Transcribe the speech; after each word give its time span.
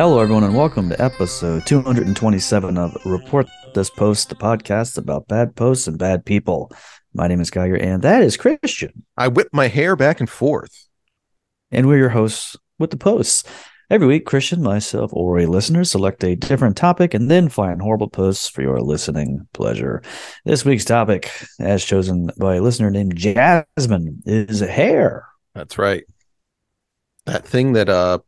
Hello, 0.00 0.18
everyone, 0.18 0.44
and 0.44 0.56
welcome 0.56 0.88
to 0.88 0.98
episode 0.98 1.66
227 1.66 2.78
of 2.78 2.96
Report 3.04 3.46
This 3.74 3.90
Post, 3.90 4.28
the 4.28 4.34
podcast 4.34 4.98
about 4.98 5.28
bad 5.28 5.54
posts 5.54 5.86
and 5.86 5.98
bad 5.98 6.24
people. 6.24 6.72
My 7.14 7.28
name 7.28 7.40
is 7.40 7.50
Geiger, 7.50 7.76
and 7.76 8.02
that 8.02 8.22
is 8.22 8.36
Christian. 8.36 9.04
I 9.16 9.28
whip 9.28 9.48
my 9.52 9.68
hair 9.68 9.94
back 9.94 10.18
and 10.18 10.28
forth. 10.28 10.88
And 11.70 11.86
we're 11.86 11.98
your 11.98 12.08
hosts 12.08 12.56
with 12.78 12.90
the 12.90 12.96
posts. 12.96 13.44
Every 13.88 14.06
week, 14.06 14.26
Christian, 14.26 14.62
myself, 14.62 15.12
or 15.12 15.38
a 15.38 15.46
listener 15.46 15.84
select 15.84 16.24
a 16.24 16.36
different 16.36 16.76
topic 16.76 17.14
and 17.14 17.30
then 17.30 17.48
find 17.48 17.80
horrible 17.80 18.08
posts 18.08 18.48
for 18.48 18.62
your 18.62 18.80
listening 18.80 19.46
pleasure. 19.52 20.02
This 20.44 20.64
week's 20.64 20.84
topic, 20.84 21.30
as 21.58 21.84
chosen 21.84 22.30
by 22.38 22.56
a 22.56 22.62
listener 22.62 22.90
named 22.90 23.16
Jasmine, 23.16 24.22
is 24.26 24.60
hair. 24.60 25.26
That's 25.54 25.78
right. 25.78 26.04
That 27.26 27.46
thing 27.46 27.74
that 27.74 27.88
uh 27.88 28.18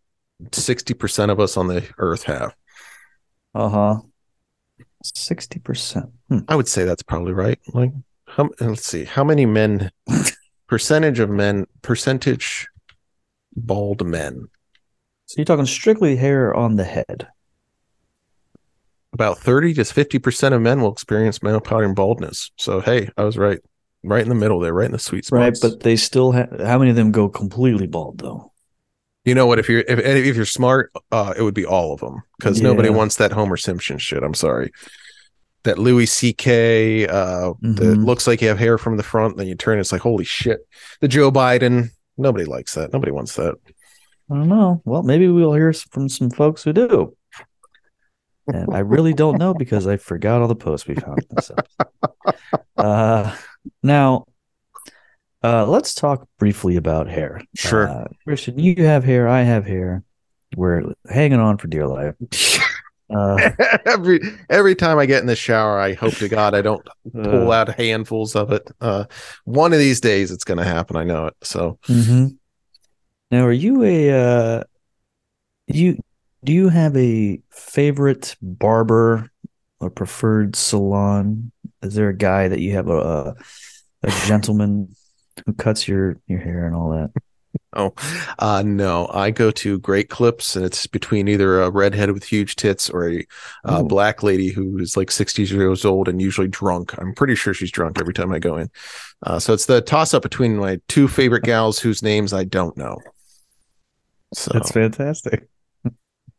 60% 0.42 1.30
of 1.30 1.40
us 1.40 1.56
on 1.56 1.68
the 1.68 1.88
earth 1.98 2.24
have. 2.24 2.54
Uh 3.54 4.00
huh. 5.04 5.34
60%. 5.34 6.10
Hmm. 6.28 6.38
I 6.48 6.56
would 6.56 6.68
say 6.68 6.84
that's 6.84 7.02
probably 7.02 7.32
right. 7.32 7.58
Like 7.72 7.92
how, 8.26 8.50
let's 8.60 8.86
see. 8.86 9.04
How 9.04 9.24
many 9.24 9.46
men 9.46 9.90
percentage 10.68 11.18
of 11.18 11.30
men 11.30 11.66
percentage 11.82 12.68
bald 13.54 14.06
men? 14.06 14.48
So 15.26 15.34
you're 15.38 15.44
talking 15.44 15.66
strictly 15.66 16.16
hair 16.16 16.54
on 16.54 16.76
the 16.76 16.84
head. 16.84 17.28
About 19.14 19.38
30 19.38 19.74
to 19.74 19.82
50% 19.82 20.54
of 20.54 20.62
men 20.62 20.80
will 20.80 20.92
experience 20.92 21.42
male 21.42 21.60
pattern 21.60 21.94
baldness. 21.94 22.50
So 22.56 22.80
hey, 22.80 23.10
I 23.16 23.24
was 23.24 23.36
right. 23.36 23.58
Right 24.04 24.22
in 24.22 24.28
the 24.28 24.34
middle 24.34 24.58
there, 24.58 24.74
right 24.74 24.86
in 24.86 24.92
the 24.92 24.98
sweet 24.98 25.26
spot. 25.26 25.38
Right, 25.38 25.56
but 25.62 25.80
they 25.80 25.94
still 25.94 26.32
have 26.32 26.60
how 26.60 26.78
many 26.78 26.90
of 26.90 26.96
them 26.96 27.12
go 27.12 27.28
completely 27.28 27.86
bald 27.86 28.18
though? 28.18 28.51
You 29.24 29.34
know 29.34 29.46
what? 29.46 29.58
If 29.58 29.68
you're 29.68 29.80
if 29.86 29.98
if 30.00 30.34
you're 30.36 30.44
smart, 30.44 30.92
uh, 31.12 31.32
it 31.36 31.42
would 31.42 31.54
be 31.54 31.64
all 31.64 31.92
of 31.94 32.00
them 32.00 32.22
because 32.38 32.60
nobody 32.60 32.90
wants 32.90 33.16
that 33.16 33.30
Homer 33.32 33.56
Simpson 33.56 33.98
shit. 33.98 34.22
I'm 34.22 34.34
sorry. 34.34 34.72
That 35.64 35.78
Louis 35.78 36.06
C.K. 36.06 37.06
Uh, 37.06 37.52
that 37.60 37.80
Mhm. 37.98 38.04
looks 38.04 38.26
like 38.26 38.42
you 38.42 38.48
have 38.48 38.58
hair 38.58 38.78
from 38.78 38.96
the 38.96 39.04
front, 39.04 39.36
then 39.36 39.46
you 39.46 39.54
turn, 39.54 39.78
it's 39.78 39.92
like 39.92 40.00
holy 40.00 40.24
shit. 40.24 40.66
The 41.00 41.06
Joe 41.06 41.30
Biden. 41.30 41.90
Nobody 42.18 42.44
likes 42.44 42.74
that. 42.74 42.92
Nobody 42.92 43.12
wants 43.12 43.36
that. 43.36 43.54
I 44.30 44.34
don't 44.34 44.48
know. 44.48 44.82
Well, 44.84 45.04
maybe 45.04 45.28
we'll 45.28 45.52
hear 45.54 45.72
from 45.72 46.08
some 46.08 46.30
folks 46.30 46.64
who 46.64 46.72
do. 46.72 47.16
And 48.48 48.74
I 48.74 48.80
really 48.80 49.14
don't 49.14 49.38
know 49.38 49.54
because 49.54 49.86
I 49.86 49.98
forgot 49.98 50.42
all 50.42 50.48
the 50.48 50.56
posts 50.56 50.88
we 50.88 50.94
found. 50.96 51.24
this. 51.30 51.50
Uh, 52.76 53.34
now, 53.82 54.24
uh, 55.42 55.66
let's 55.66 55.94
talk 55.94 56.28
briefly 56.38 56.76
about 56.76 57.08
hair. 57.08 57.42
Sure. 57.54 57.88
Uh, 57.88 58.08
Christian, 58.24 58.58
you 58.58 58.84
have 58.84 59.04
hair. 59.04 59.28
I 59.28 59.42
have 59.42 59.66
hair. 59.66 60.04
We're 60.56 60.94
hanging 61.08 61.40
on 61.40 61.58
for 61.58 61.68
dear 61.68 61.86
life. 61.86 62.14
Uh, 63.14 63.50
every 63.84 64.20
every 64.48 64.74
time 64.74 64.98
I 64.98 65.04
get 65.04 65.20
in 65.20 65.26
the 65.26 65.36
shower, 65.36 65.78
I 65.78 65.92
hope 65.92 66.14
to 66.14 66.30
God 66.30 66.54
I 66.54 66.62
don't 66.62 66.86
pull 67.12 67.52
uh, 67.52 67.54
out 67.54 67.74
handfuls 67.74 68.34
of 68.34 68.52
it. 68.52 68.70
Uh, 68.80 69.04
one 69.44 69.74
of 69.74 69.78
these 69.78 70.00
days, 70.00 70.30
it's 70.30 70.44
going 70.44 70.56
to 70.56 70.64
happen. 70.64 70.96
I 70.96 71.04
know 71.04 71.26
it. 71.26 71.34
So 71.42 71.78
mhm. 71.88 72.38
Now, 73.30 73.44
are 73.44 73.52
you 73.52 73.82
a 73.82 74.10
uh, 74.10 74.64
you 75.66 75.98
do 76.44 76.52
you 76.52 76.68
have 76.70 76.96
a 76.96 77.40
favorite 77.50 78.36
barber 78.40 79.30
or 79.80 79.90
preferred 79.90 80.56
salon? 80.56 81.52
Is 81.82 81.94
there 81.94 82.08
a 82.08 82.16
guy 82.16 82.48
that 82.48 82.60
you 82.60 82.72
have 82.72 82.88
a, 82.88 83.34
a 84.02 84.10
gentleman 84.26 84.94
who 85.46 85.52
cuts 85.54 85.86
your 85.88 86.16
your 86.26 86.40
hair 86.40 86.66
and 86.66 86.74
all 86.74 86.90
that? 86.90 87.10
Oh, 87.74 87.92
uh, 88.38 88.62
no, 88.64 89.08
I 89.12 89.30
go 89.30 89.50
to 89.50 89.78
Great 89.78 90.08
Clips, 90.10 90.56
and 90.56 90.64
it's 90.64 90.86
between 90.86 91.28
either 91.28 91.62
a 91.62 91.70
redhead 91.70 92.10
with 92.10 92.24
huge 92.24 92.56
tits 92.56 92.88
or 92.90 93.10
a 93.10 93.26
uh, 93.64 93.82
black 93.82 94.22
lady 94.22 94.48
who 94.48 94.78
is 94.78 94.96
like 94.96 95.10
60 95.10 95.42
years 95.44 95.84
old 95.84 96.08
and 96.08 96.20
usually 96.20 96.48
drunk. 96.48 96.94
I'm 96.98 97.14
pretty 97.14 97.34
sure 97.34 97.52
she's 97.54 97.70
drunk 97.70 97.98
every 98.00 98.14
time 98.14 98.32
I 98.32 98.38
go 98.38 98.56
in. 98.56 98.70
Uh, 99.22 99.38
so 99.38 99.52
it's 99.52 99.66
the 99.66 99.80
toss 99.82 100.12
up 100.14 100.22
between 100.22 100.56
my 100.56 100.80
two 100.88 101.08
favorite 101.08 101.44
gals 101.44 101.78
whose 101.78 102.02
names 102.02 102.32
I 102.32 102.44
don't 102.44 102.76
know. 102.76 102.98
So 104.34 104.50
That's 104.54 104.70
fantastic. 104.72 105.48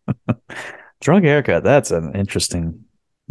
Drunk 1.01 1.25
haircut. 1.25 1.63
That's 1.63 1.91
an 1.91 2.15
interesting 2.15 2.85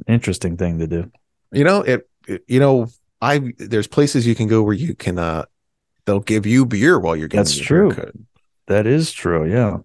interesting 0.08 0.56
thing 0.56 0.78
to 0.78 0.86
do. 0.86 1.10
you 1.52 1.64
know 1.64 1.82
it, 1.82 2.08
it- 2.26 2.44
You 2.48 2.60
know, 2.60 2.88
I 3.20 3.52
there's 3.58 3.86
places 3.86 4.26
you 4.26 4.34
can 4.34 4.48
go 4.48 4.62
where 4.62 4.74
you 4.74 4.94
can. 4.94 5.18
uh 5.18 5.44
They'll 6.06 6.20
give 6.20 6.46
you 6.46 6.66
beer 6.66 6.98
while 6.98 7.14
you're 7.16 7.28
getting 7.28 7.44
That's 7.44 7.56
true. 7.56 7.90
haircut. 7.90 8.14
That 8.66 8.86
is 8.86 9.12
true. 9.12 9.50
Yeah. 9.50 9.78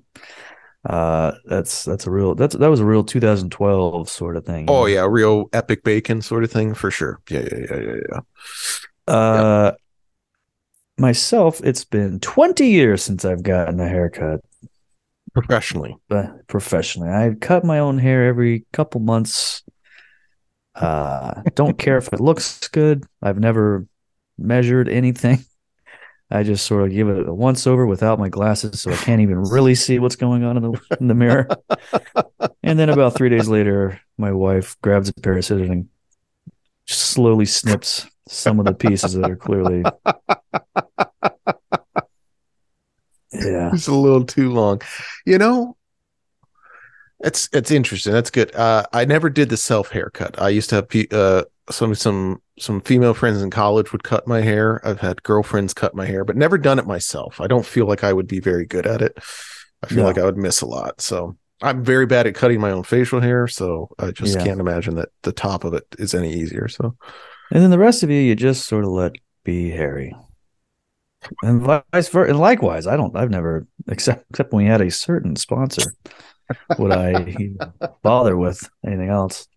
Uh, 0.85 1.33
that's 1.45 1.83
that's 1.83 2.07
a 2.07 2.11
real 2.11 2.33
that's 2.33 2.55
that 2.55 2.69
was 2.69 2.79
a 2.79 2.85
real 2.85 3.03
2012 3.03 4.09
sort 4.09 4.37
of 4.37 4.45
thing. 4.45 4.65
Oh 4.69 4.85
yeah, 4.85 5.05
real 5.09 5.49
epic 5.51 5.83
bacon 5.83 6.21
sort 6.21 6.43
of 6.43 6.51
thing 6.51 6.73
for 6.73 6.89
sure. 6.89 7.19
Yeah, 7.29 7.41
yeah, 7.51 7.65
yeah, 7.69 7.79
yeah, 7.81 7.95
yeah. 9.07 9.13
Uh, 9.13 9.71
myself, 10.97 11.59
it's 11.63 11.83
been 11.83 12.19
20 12.19 12.67
years 12.67 13.03
since 13.03 13.25
I've 13.25 13.43
gotten 13.43 13.79
a 13.79 13.87
haircut 13.87 14.41
Professionally. 15.33 15.95
uh, 16.09 16.27
professionally. 16.47 17.09
I 17.09 17.35
cut 17.39 17.63
my 17.63 17.79
own 17.79 17.99
hair 17.99 18.25
every 18.27 18.65
couple 18.73 19.01
months. 19.01 19.63
Uh, 20.73 21.41
don't 21.55 21.77
care 21.77 21.97
if 21.97 22.13
it 22.13 22.19
looks 22.19 22.67
good. 22.69 23.03
I've 23.21 23.39
never 23.39 23.85
measured 24.37 24.87
anything. 24.89 25.43
I 26.29 26.43
just 26.43 26.65
sort 26.65 26.83
of 26.83 26.91
give 26.91 27.07
it 27.07 27.27
a 27.27 27.33
once 27.33 27.65
over 27.65 27.85
without 27.85 28.19
my 28.19 28.27
glasses, 28.27 28.81
so 28.81 28.91
I 28.91 28.97
can't 28.97 29.21
even 29.21 29.43
really 29.43 29.75
see 29.75 29.97
what's 29.99 30.17
going 30.17 30.43
on 30.43 30.57
in 30.57 30.63
the 30.63 30.81
in 30.99 31.07
the 31.07 31.13
mirror. 31.13 31.47
and 32.63 32.77
then 32.77 32.89
about 32.89 33.15
three 33.15 33.29
days 33.29 33.47
later, 33.47 34.01
my 34.17 34.31
wife 34.31 34.75
grabs 34.81 35.09
a 35.09 35.13
pair 35.13 35.37
of 35.37 35.45
scissors 35.45 35.69
and 35.69 35.87
slowly 36.85 37.45
snips 37.45 38.07
some 38.27 38.59
of 38.59 38.65
the 38.65 38.73
pieces 38.73 39.13
that 39.13 39.29
are 39.29 39.37
clearly. 39.37 39.83
Yeah. 43.31 43.71
it's 43.73 43.87
a 43.87 43.93
little 43.93 44.25
too 44.25 44.51
long. 44.51 44.81
You 45.25 45.37
know, 45.37 45.77
it's 47.19 47.49
it's 47.53 47.71
interesting. 47.71 48.13
That's 48.13 48.31
good. 48.31 48.53
Uh, 48.55 48.83
I 48.93 49.05
never 49.05 49.29
did 49.29 49.49
the 49.49 49.57
self 49.57 49.91
haircut. 49.91 50.41
I 50.41 50.49
used 50.49 50.69
to 50.71 50.75
have 50.75 51.11
uh, 51.11 51.43
some 51.69 51.95
some 51.95 52.41
some 52.59 52.81
female 52.81 53.13
friends 53.13 53.41
in 53.41 53.49
college 53.49 53.91
would 53.91 54.03
cut 54.03 54.27
my 54.27 54.41
hair. 54.41 54.81
I've 54.85 54.99
had 54.99 55.23
girlfriends 55.23 55.73
cut 55.73 55.95
my 55.95 56.05
hair, 56.05 56.23
but 56.25 56.35
never 56.35 56.57
done 56.57 56.79
it 56.79 56.87
myself. 56.87 57.39
I 57.39 57.47
don't 57.47 57.65
feel 57.65 57.85
like 57.85 58.03
I 58.03 58.13
would 58.13 58.27
be 58.27 58.39
very 58.39 58.65
good 58.65 58.87
at 58.87 59.01
it. 59.01 59.17
I 59.83 59.87
feel 59.87 59.97
No. 59.97 60.05
like 60.05 60.17
I 60.17 60.23
would 60.25 60.37
miss 60.37 60.61
a 60.61 60.65
lot. 60.67 60.99
So 61.01 61.37
I'm 61.61 61.83
very 61.83 62.05
bad 62.05 62.27
at 62.27 62.35
cutting 62.35 62.59
my 62.59 62.71
own 62.71 62.83
facial 62.83 63.19
hair. 63.21 63.47
So 63.47 63.89
I 63.99 64.11
just 64.11 64.35
Yeah. 64.35 64.43
can't 64.43 64.59
imagine 64.59 64.95
that 64.95 65.09
the 65.23 65.31
top 65.31 65.63
of 65.63 65.73
it 65.73 65.85
is 65.99 66.13
any 66.13 66.33
easier. 66.33 66.67
So 66.67 66.95
And 67.51 67.63
then 67.63 67.69
the 67.71 67.79
rest 67.79 68.03
of 68.03 68.09
you, 68.09 68.19
you 68.19 68.35
just 68.35 68.65
sort 68.67 68.83
of 68.83 68.89
let 68.91 69.13
be 69.43 69.69
hairy. 69.69 70.13
And 71.41 71.61
vice 71.61 72.09
versa. 72.09 72.29
And 72.31 72.39
likewise, 72.39 72.87
I 72.87 72.95
don't, 72.97 73.15
I've 73.15 73.29
never, 73.29 73.67
except, 73.87 74.25
except 74.29 74.51
when 74.53 74.65
we 74.65 74.69
had 74.69 74.81
a 74.81 74.91
certain 74.91 75.35
sponsor, 75.35 75.93
would 76.77 76.91
I 76.91 77.49
bother 78.03 78.35
with 78.37 78.69
anything 78.85 79.09
else. 79.09 79.47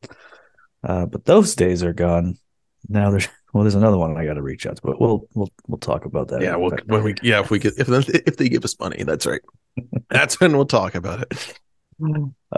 Uh, 0.82 1.06
but 1.06 1.24
those 1.24 1.54
days 1.54 1.82
are 1.82 1.92
gone. 1.92 2.36
Now 2.88 3.10
there's, 3.10 3.28
well, 3.52 3.64
there's 3.64 3.74
another 3.74 3.98
one 3.98 4.16
I 4.16 4.24
got 4.24 4.34
to 4.34 4.42
reach 4.42 4.66
out 4.66 4.76
to, 4.76 4.82
but 4.82 5.00
we'll, 5.00 5.28
we'll, 5.34 5.50
we'll 5.66 5.78
talk 5.78 6.04
about 6.04 6.28
that. 6.28 6.40
yeah, 6.40 6.56
well, 6.56 6.72
when 6.86 7.02
we 7.02 7.14
yeah, 7.22 7.40
if 7.40 7.50
we 7.50 7.58
get 7.58 7.74
if 7.78 7.88
if 8.08 8.36
they 8.36 8.48
give 8.48 8.64
us 8.64 8.78
money, 8.78 9.02
that's 9.02 9.26
right. 9.26 9.40
That's 10.10 10.40
when 10.40 10.56
we'll 10.56 10.66
talk 10.66 10.96
about 10.96 11.22
it. 11.22 11.58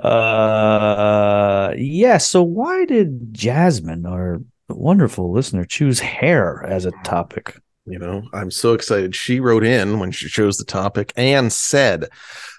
Uh, 0.02 1.74
yeah. 1.76 2.16
So 2.18 2.42
why 2.42 2.84
did 2.86 3.34
Jasmine, 3.34 4.06
our 4.06 4.40
wonderful 4.68 5.30
listener, 5.30 5.64
choose 5.64 6.00
hair 6.00 6.64
as 6.64 6.86
a 6.86 6.92
topic? 7.04 7.58
You 7.84 7.98
know, 7.98 8.22
I'm 8.32 8.50
so 8.50 8.74
excited. 8.74 9.14
She 9.14 9.40
wrote 9.40 9.64
in 9.64 9.98
when 9.98 10.12
she 10.12 10.28
chose 10.28 10.56
the 10.56 10.64
topic 10.64 11.12
and 11.16 11.52
said, 11.52 12.08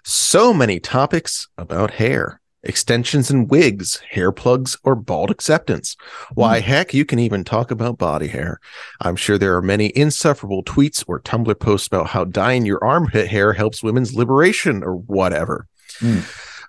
so 0.03 0.53
many 0.53 0.79
topics 0.79 1.47
about 1.57 1.91
hair, 1.91 2.41
extensions 2.63 3.29
and 3.29 3.49
wigs, 3.49 3.99
hair 4.09 4.31
plugs, 4.31 4.77
or 4.83 4.95
bald 4.95 5.29
acceptance. 5.31 5.95
Why, 6.33 6.59
heck, 6.59 6.93
you 6.93 7.05
can 7.05 7.19
even 7.19 7.43
talk 7.43 7.71
about 7.71 7.97
body 7.97 8.27
hair. 8.27 8.59
I'm 9.01 9.15
sure 9.15 9.37
there 9.37 9.55
are 9.55 9.61
many 9.61 9.91
insufferable 9.95 10.63
tweets 10.63 11.03
or 11.07 11.19
Tumblr 11.19 11.59
posts 11.59 11.87
about 11.87 12.07
how 12.07 12.25
dyeing 12.25 12.65
your 12.65 12.83
armpit 12.83 13.27
hair 13.27 13.53
helps 13.53 13.83
women's 13.83 14.15
liberation 14.15 14.83
or 14.83 14.95
whatever. 14.95 15.67
Hmm. 15.99 16.19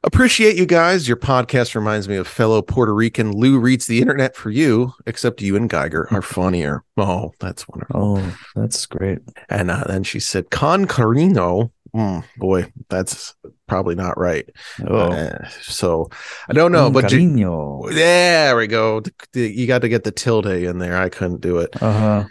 Appreciate 0.05 0.57
you 0.57 0.67
guys. 0.67 1.09
Your 1.09 1.17
podcast 1.17 1.75
reminds 1.75 2.11
me 2.11 2.17
of 2.17 2.29
fellow 2.29 2.61
Puerto 2.61 2.93
Rican 2.93 3.33
Lou 3.33 3.59
reads 3.59 3.87
the 3.87 4.03
internet 4.03 4.37
for 4.37 4.51
you, 4.51 4.93
except 5.07 5.41
you 5.41 5.57
and 5.57 5.69
Geiger 5.69 6.07
are 6.11 6.21
funnier. 6.23 6.85
Oh, 6.99 7.33
that's 7.41 7.67
wonderful. 7.67 8.19
Oh, 8.19 8.37
that's 8.55 8.85
great. 8.85 9.21
And 9.49 9.71
uh, 9.71 9.85
then 9.87 10.05
she 10.05 10.21
said, 10.21 10.51
Con 10.51 10.85
Carino. 10.85 11.73
Mm, 11.95 12.25
boy, 12.37 12.73
that's 12.89 13.35
probably 13.69 13.95
not 13.95 14.19
right. 14.19 14.49
Oh, 14.85 15.13
Uh, 15.13 15.49
so 15.63 16.11
I 16.49 16.53
don't 16.53 16.73
know, 16.73 16.91
but 16.91 17.13
you, 17.13 17.89
there 17.93 18.57
we 18.57 18.67
go. 18.67 19.01
You 19.33 19.67
got 19.69 19.83
to 19.83 19.89
get 19.89 20.03
the 20.03 20.11
tilde 20.11 20.47
in 20.47 20.79
there. 20.79 20.97
I 20.97 21.09
couldn't 21.09 21.41
do 21.41 21.59
it. 21.59 21.71
Uh-huh. 21.81 22.25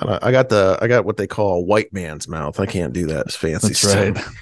I 0.00 0.18
I 0.22 0.30
got 0.30 0.48
the 0.50 0.78
I 0.80 0.86
got 0.86 1.04
what 1.04 1.16
they 1.16 1.26
call 1.26 1.58
a 1.58 1.64
white 1.64 1.92
man's 1.92 2.28
mouth. 2.28 2.60
I 2.60 2.66
can't 2.66 2.92
do 2.92 3.06
that. 3.08 3.26
It's 3.26 3.36
fancy 3.36 3.68
That's 3.68 3.80
stuff. 3.80 4.34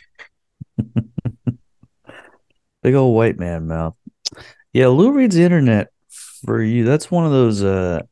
right. 0.79 1.55
Big 2.83 2.95
old 2.95 3.17
white 3.17 3.39
man 3.39 3.67
mouth. 3.67 3.95
Yeah, 4.73 4.89
Lou 4.89 5.13
reads 5.13 5.35
the 5.35 5.43
internet 5.43 5.89
for 6.45 6.63
you. 6.63 6.85
That's 6.85 7.11
one 7.11 7.25
of 7.25 7.33
those 7.33 7.63
uh 7.63 8.03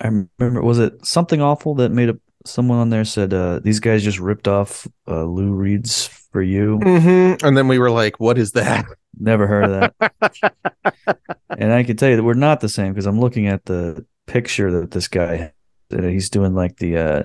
I 0.00 0.06
remember 0.06 0.62
was 0.62 0.78
it 0.78 1.04
something 1.04 1.42
awful 1.42 1.74
that 1.76 1.90
made 1.90 2.08
a 2.10 2.18
someone 2.48 2.78
on 2.78 2.90
there 2.90 3.04
said 3.04 3.32
uh 3.34 3.58
these 3.60 3.80
guys 3.80 4.02
just 4.02 4.18
ripped 4.18 4.48
off 4.48 4.86
uh 5.06 5.24
Lou 5.24 5.52
Reed's 5.52 6.06
for 6.32 6.42
you. 6.42 6.78
Mhm. 6.82 7.42
And 7.42 7.56
then 7.56 7.68
we 7.68 7.78
were 7.78 7.90
like, 7.90 8.18
"What 8.20 8.38
is 8.38 8.52
that?" 8.52 8.84
Never 9.18 9.46
heard 9.46 9.64
of 9.64 9.92
that. 9.98 11.18
and 11.58 11.72
I 11.72 11.82
can 11.82 11.96
tell 11.96 12.08
you 12.10 12.16
that 12.16 12.22
we're 12.22 12.34
not 12.34 12.60
the 12.60 12.68
same 12.68 12.92
because 12.92 13.06
I'm 13.06 13.18
looking 13.20 13.46
at 13.46 13.64
the 13.64 14.04
picture 14.26 14.70
that 14.80 14.90
this 14.90 15.08
guy 15.08 15.52
that 15.90 16.04
he's 16.04 16.30
doing 16.30 16.54
like 16.54 16.76
the 16.76 16.96
uh 16.96 17.22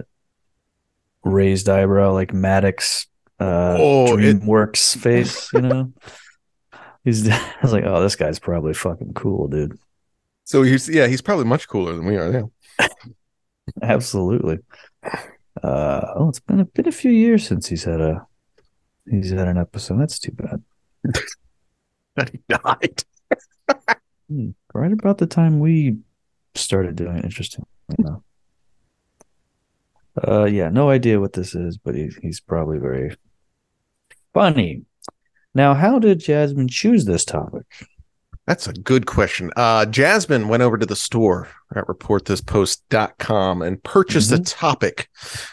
raised 1.24 1.70
eyebrow 1.70 2.12
like 2.14 2.34
Maddox 2.34 3.08
uh 3.40 3.76
Oh, 3.80 4.18
it- 4.18 4.40
DreamWorks 4.42 4.98
face, 5.02 5.52
you 5.54 5.62
know. 5.62 5.94
He's 7.04 7.28
I 7.30 7.42
was 7.62 7.74
like, 7.74 7.84
oh, 7.86 8.02
this 8.02 8.16
guy's 8.16 8.40
probably 8.40 8.74
fucking 8.74 9.14
cool, 9.14 9.48
dude. 9.48 9.78
So 10.46 10.64
he's 10.64 10.88
yeah, 10.90 11.08
he's 11.08 11.22
probably 11.22 11.46
much 11.46 11.68
cooler 11.68 11.94
than 11.94 12.06
we 12.06 12.18
are 12.18 12.30
now. 12.32 12.52
Absolutely. 13.82 14.60
Uh 15.62 16.02
oh, 16.16 16.30
it's 16.30 16.40
been 16.40 16.60
a 16.60 16.66
been 16.66 16.88
a 16.88 16.92
few 16.92 17.12
years 17.12 17.48
since 17.48 17.68
he's 17.68 17.84
had 17.84 18.02
a 18.02 18.26
he's 19.10 19.32
had 19.32 19.48
an 19.48 19.58
episode. 19.58 20.00
That's 20.02 20.20
too 20.20 20.34
bad. 20.34 20.64
That 22.16 22.30
he 22.30 22.40
died. 22.50 23.04
Hmm, 24.30 24.52
Right 24.74 24.92
about 24.94 25.18
the 25.18 25.28
time 25.28 25.60
we 25.60 25.98
started 26.56 26.96
doing 26.96 27.18
it. 27.18 27.26
Interesting. 27.26 27.66
You 27.98 28.06
know. 28.06 28.24
Uh, 30.28 30.46
yeah, 30.46 30.70
no 30.70 30.90
idea 30.90 31.20
what 31.20 31.34
this 31.34 31.56
is, 31.56 31.78
but 31.78 31.96
he, 31.96 32.10
he's 32.22 32.40
probably 32.40 32.78
very 32.78 33.16
funny. 34.34 34.84
Now, 35.56 35.74
how 35.76 36.00
did 36.00 36.20
Jasmine 36.22 36.68
choose 36.70 37.06
this 37.06 37.26
topic? 37.26 37.66
That's 38.46 38.68
a 38.68 38.74
good 38.74 39.06
question. 39.06 39.52
Uh, 39.56 39.86
Jasmine 39.86 40.50
went 40.50 40.64
over 40.64 40.78
to 40.78 40.86
the 40.86 40.98
store 40.98 41.48
at 41.76 41.86
reportthispost.com 41.88 43.62
and 43.62 43.82
purchased 43.84 44.32
a 44.34 44.40
topic 44.40 45.08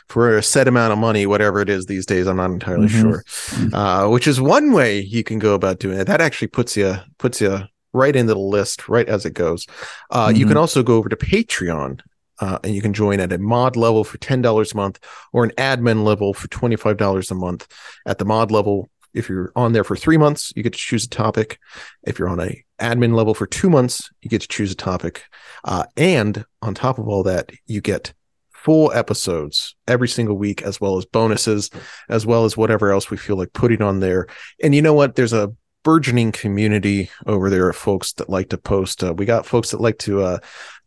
for 0.09 0.37
a 0.37 0.43
set 0.43 0.67
amount 0.67 0.93
of 0.93 0.99
money, 0.99 1.25
whatever 1.27 1.61
it 1.61 1.69
is 1.69 1.87
these 1.87 2.05
days. 2.05 2.27
I'm 2.27 2.37
not 2.37 2.51
entirely 2.51 2.89
Mhm. 2.89 3.01
sure. 3.01 3.25
Uh, 3.73 4.09
which 4.09 4.27
is 4.27 4.41
one 4.41 4.73
way 4.73 4.99
you 5.01 5.23
can 5.23 5.39
go 5.39 5.55
about 5.55 5.79
doing 5.79 5.99
it. 6.01 6.07
That 6.09 6.21
actually 6.21 6.49
puts 6.49 6.77
you 6.77 6.97
puts 7.19 7.41
you 7.41 7.61
right 7.93 8.15
into 8.17 8.35
the 8.35 8.41
list 8.41 8.89
right 8.89 9.09
as 9.09 9.25
it 9.25 9.35
goes. 9.35 9.67
Uh, 10.11 10.33
You 10.35 10.47
can 10.47 10.57
also 10.57 10.83
go 10.83 10.97
over 10.97 11.09
to 11.09 11.17
Patreon. 11.17 12.01
Uh, 12.43 12.59
and 12.65 12.75
you 12.75 12.81
can 12.81 12.95
join 12.95 13.21
at 13.21 13.33
a 13.35 13.37
mod 13.39 13.77
level 13.77 14.03
for 14.03 14.17
$10 14.17 14.73
a 14.73 14.77
month 14.77 14.99
or 15.35 15.45
an 15.45 15.51
admin 15.59 16.05
level 16.05 16.33
for 16.33 16.49
$25 16.49 17.31
a 17.31 17.35
month. 17.35 17.67
At 18.07 18.17
the 18.17 18.25
mod 18.25 18.51
level, 18.51 18.89
if 19.15 19.29
you're 19.29 19.53
on 19.57 19.73
there 19.73 19.85
for 19.85 19.97
three 19.97 20.17
months, 20.17 20.53
you 20.55 20.63
get 20.63 20.73
to 20.73 20.79
choose 20.79 21.05
a 21.05 21.09
topic. 21.09 21.59
If 22.03 22.19
you're 22.19 22.29
on 22.29 22.41
a 22.41 22.65
admin 22.81 23.15
level 23.15 23.35
for 23.35 23.47
two 23.47 23.71
months, 23.71 24.11
you 24.23 24.31
get 24.31 24.43
to 24.43 24.49
choose 24.49 24.73
a 24.73 24.77
topic. 24.77 25.25
Uh, 25.65 25.85
and 25.97 26.45
on 26.63 26.75
top 26.75 26.99
of 26.99 27.09
all 27.09 27.23
that, 27.25 27.51
you 27.67 27.81
get 27.81 28.13
full 28.53 28.93
episodes 28.93 29.75
every 29.89 30.09
single 30.09 30.37
week, 30.37 30.63
as 30.63 30.81
well 30.81 30.99
as 30.99 31.07
bonuses, 31.07 31.71
as 32.09 32.27
well 32.27 32.45
as 32.45 32.57
whatever 32.57 32.93
else 32.93 33.11
we 33.11 33.17
feel 33.17 33.37
like 33.37 33.53
putting 33.53 33.83
on 33.83 34.01
there. 34.01 34.27
And 34.63 34.75
you 34.75 34.83
know 34.83 34.95
what? 34.95 35.15
There's 35.15 35.33
a 35.33 35.53
burgeoning 35.83 36.33
community 36.33 37.11
over 37.27 37.49
there 37.49 37.69
of 37.69 37.77
folks 37.77 38.13
that 38.15 38.29
like 38.29 38.51
to 38.51 38.59
post. 38.59 39.03
Uh, 39.03 39.15
we 39.15 39.25
got 39.25 39.47
folks 39.47 39.71
that 39.71 39.81
like 39.81 39.99
to 39.99 40.23
uh, 40.23 40.39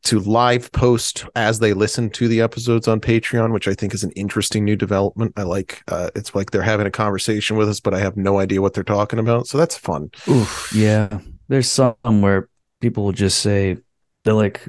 to 0.03 0.19
live 0.19 0.71
post 0.73 1.25
as 1.35 1.59
they 1.59 1.73
listen 1.73 2.09
to 2.09 2.27
the 2.27 2.41
episodes 2.41 2.87
on 2.87 2.99
Patreon, 2.99 3.53
which 3.53 3.67
I 3.67 3.73
think 3.73 3.93
is 3.93 4.03
an 4.03 4.11
interesting 4.11 4.65
new 4.65 4.75
development. 4.75 5.33
I 5.37 5.43
like 5.43 5.81
uh, 5.87 6.09
it's 6.15 6.35
like 6.35 6.51
they're 6.51 6.61
having 6.61 6.85
a 6.87 6.91
conversation 6.91 7.55
with 7.55 7.69
us, 7.69 7.79
but 7.79 7.93
I 7.93 7.99
have 7.99 8.17
no 8.17 8.39
idea 8.39 8.61
what 8.61 8.73
they're 8.73 8.83
talking 8.83 9.19
about. 9.19 9.47
So 9.47 9.57
that's 9.57 9.77
fun. 9.77 10.11
Oof, 10.27 10.71
yeah. 10.75 11.19
There's 11.47 11.71
some 11.71 11.95
where 12.03 12.49
people 12.81 13.05
will 13.05 13.13
just 13.13 13.39
say 13.39 13.77
they 14.25 14.31
like 14.33 14.67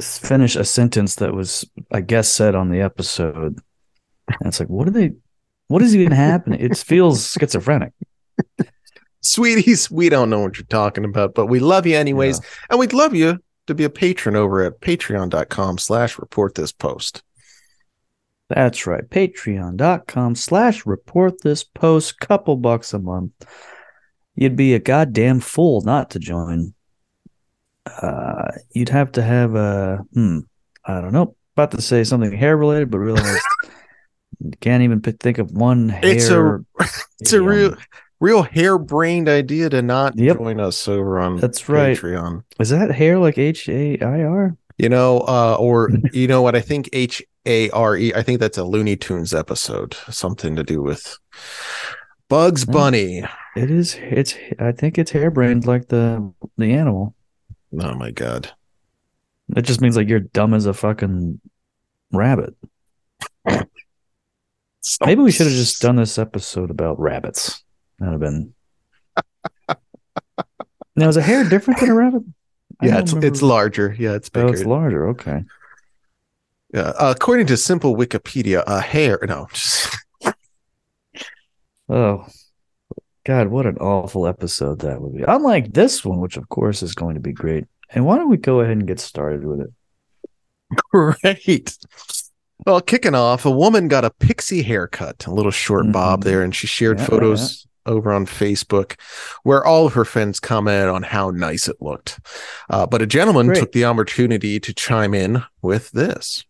finish 0.00 0.54
a 0.54 0.64
sentence 0.64 1.16
that 1.16 1.34
was, 1.34 1.68
I 1.90 2.00
guess, 2.00 2.28
said 2.28 2.54
on 2.54 2.70
the 2.70 2.80
episode. 2.80 3.58
And 4.28 4.46
it's 4.46 4.60
like, 4.60 4.70
what 4.70 4.86
are 4.86 4.92
they? 4.92 5.12
What 5.66 5.82
is 5.82 5.94
even 5.94 6.12
happening? 6.12 6.60
It 6.60 6.76
feels 6.76 7.32
schizophrenic. 7.32 7.92
Sweeties, 9.22 9.90
we 9.90 10.08
don't 10.08 10.30
know 10.30 10.40
what 10.40 10.56
you're 10.56 10.66
talking 10.66 11.04
about, 11.04 11.34
but 11.34 11.46
we 11.46 11.58
love 11.58 11.86
you 11.86 11.96
anyways. 11.96 12.40
And 12.70 12.78
we'd 12.78 12.92
love 12.92 13.14
you 13.14 13.38
to 13.70 13.74
be 13.74 13.84
a 13.84 13.90
patron 13.90 14.36
over 14.36 14.62
at 14.62 14.80
patreon.com 14.80 15.78
slash 15.78 16.18
report 16.18 16.54
this 16.54 16.72
post. 16.72 17.22
That's 18.48 18.86
right. 18.86 19.08
Patreon.com 19.08 20.34
slash 20.34 20.84
report 20.84 21.42
this 21.42 21.62
post. 21.64 22.18
Couple 22.20 22.56
bucks 22.56 22.92
a 22.92 22.98
month. 22.98 23.32
You'd 24.34 24.56
be 24.56 24.74
a 24.74 24.78
goddamn 24.80 25.40
fool 25.40 25.82
not 25.82 26.10
to 26.10 26.18
join. 26.18 26.74
Uh, 27.86 28.50
you'd 28.72 28.88
have 28.88 29.12
to 29.12 29.22
have 29.22 29.54
a, 29.54 29.98
hmm, 30.14 30.40
I 30.84 31.00
don't 31.00 31.12
know, 31.12 31.34
about 31.56 31.70
to 31.72 31.82
say 31.82 32.04
something 32.04 32.32
hair 32.32 32.56
related, 32.56 32.90
but 32.90 32.98
realized 32.98 33.42
can't 34.60 34.82
even 34.82 35.00
think 35.00 35.38
of 35.38 35.50
one 35.52 35.88
hair. 35.88 36.04
It's 36.04 36.28
a- 36.28 36.64
It's 37.20 37.32
a 37.32 37.42
real 37.42 37.76
real 38.20 38.42
harebrained 38.42 39.28
idea 39.28 39.68
to 39.70 39.82
not 39.82 40.16
Yep. 40.18 40.36
join 40.38 40.60
us 40.60 40.86
over 40.86 41.18
on 41.18 41.36
That's 41.36 41.68
right. 41.68 41.96
Patreon. 41.96 42.44
Is 42.60 42.68
that 42.70 42.90
hair 42.92 43.18
like 43.18 43.38
H 43.38 43.68
A 43.68 43.98
I 44.00 44.22
R? 44.22 44.56
You 44.78 44.88
know, 44.88 45.20
uh, 45.20 45.56
or 45.58 45.90
you 46.12 46.26
know 46.28 46.42
what? 46.42 46.54
I 46.54 46.60
think 46.60 46.88
H 46.92 47.22
A 47.46 47.70
R 47.70 47.96
E. 47.96 48.14
I 48.14 48.22
think 48.22 48.40
that's 48.40 48.58
a 48.58 48.64
Looney 48.64 48.96
Tunes 48.96 49.34
episode, 49.34 49.94
something 50.10 50.54
to 50.56 50.62
do 50.62 50.82
with 50.82 51.18
Bugs. 52.28 52.64
Bunny. 52.64 53.24
It 53.56 53.70
is. 53.70 53.96
It's. 54.00 54.36
I 54.58 54.72
think 54.72 54.96
it's 54.98 55.12
hairbrained 55.12 55.66
like 55.66 55.88
the 55.88 56.32
the 56.56 56.72
animal. 56.72 57.14
Oh 57.80 57.94
my 57.94 58.10
god! 58.10 58.50
It 59.56 59.62
just 59.62 59.80
means 59.80 59.96
like 59.96 60.08
you're 60.08 60.20
dumb 60.20 60.54
as 60.54 60.66
a 60.66 60.72
fucking 60.74 61.40
rabbit. 62.12 62.54
Maybe 65.04 65.20
we 65.22 65.30
should 65.30 65.46
have 65.46 65.54
just 65.54 65.80
done 65.82 65.96
this 65.96 66.18
episode 66.18 66.70
about 66.70 66.98
rabbits. 66.98 67.62
That'd 68.00 68.12
have 68.14 68.20
been. 68.20 68.54
now, 70.96 71.08
is 71.08 71.16
a 71.16 71.22
hare 71.22 71.44
different 71.48 71.78
than 71.80 71.90
a 71.90 71.94
rabbit? 71.94 72.22
I 72.80 72.86
Yeah, 72.86 72.98
it's 72.98 73.12
remember. 73.12 73.26
it's 73.28 73.42
larger. 73.42 73.94
Yeah, 73.98 74.14
it's 74.14 74.30
Oh, 74.34 74.40
bigger. 74.46 74.54
it's 74.54 74.64
larger. 74.64 75.08
Okay. 75.10 75.44
Yeah, 76.72 76.92
uh, 76.98 77.12
according 77.14 77.46
to 77.48 77.56
simple 77.56 77.94
Wikipedia, 77.96 78.62
a 78.66 78.80
hare. 78.80 79.18
No, 79.28 79.48
Oh, 81.88 82.26
God, 83.26 83.48
what 83.48 83.66
an 83.66 83.76
awful 83.78 84.26
episode 84.26 84.80
that 84.80 85.00
would 85.02 85.16
be. 85.16 85.24
Unlike 85.26 85.72
this 85.72 86.04
one, 86.04 86.20
which 86.20 86.36
of 86.36 86.48
course 86.48 86.82
is 86.82 86.94
going 86.94 87.14
to 87.14 87.20
be 87.20 87.32
great. 87.32 87.64
And 87.92 88.06
why 88.06 88.16
don't 88.16 88.30
we 88.30 88.36
go 88.36 88.60
ahead 88.60 88.76
and 88.76 88.86
get 88.86 89.00
started 89.00 89.44
with 89.44 89.60
it? 89.60 89.70
great. 90.92 91.76
Well, 92.64 92.80
kicking 92.80 93.14
off, 93.16 93.44
a 93.44 93.50
woman 93.50 93.88
got 93.88 94.04
a 94.04 94.10
pixie 94.10 94.62
haircut, 94.62 95.26
a 95.26 95.32
little 95.34 95.50
short 95.50 95.90
bob 95.90 96.20
Mhm. 96.20 96.24
there, 96.24 96.42
and 96.42 96.54
she 96.54 96.66
shared 96.68 96.98
Yeah, 97.00 97.06
photos 97.06 97.66
over 97.86 98.12
on 98.12 98.26
Facebook 98.26 98.98
where 99.42 99.64
all 99.64 99.86
of 99.86 99.94
her 99.94 100.04
friends 100.04 100.40
commented 100.40 100.88
on 100.88 101.02
how 101.02 101.30
nice 101.30 101.68
it 101.68 101.80
looked. 101.80 102.20
Uh, 102.68 102.86
but 102.86 103.02
a 103.02 103.06
gentleman 103.06 103.46
Great. 103.46 103.60
took 103.60 103.72
the 103.72 103.84
opportunity 103.84 104.60
to 104.60 104.74
chime 104.74 105.14
in 105.14 105.42
with 105.62 105.90
this. 105.92 106.44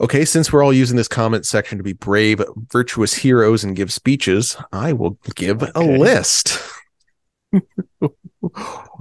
Okay, 0.00 0.24
since 0.24 0.52
we're 0.52 0.64
all 0.64 0.72
using 0.72 0.96
this 0.96 1.08
comment 1.08 1.46
section 1.46 1.78
to 1.78 1.84
be 1.84 1.92
brave, 1.92 2.42
virtuous 2.72 3.14
heroes 3.14 3.62
and 3.62 3.76
give 3.76 3.92
speeches, 3.92 4.56
I 4.72 4.92
will 4.92 5.18
give 5.34 5.62
a 5.74 5.80
list. 5.80 6.58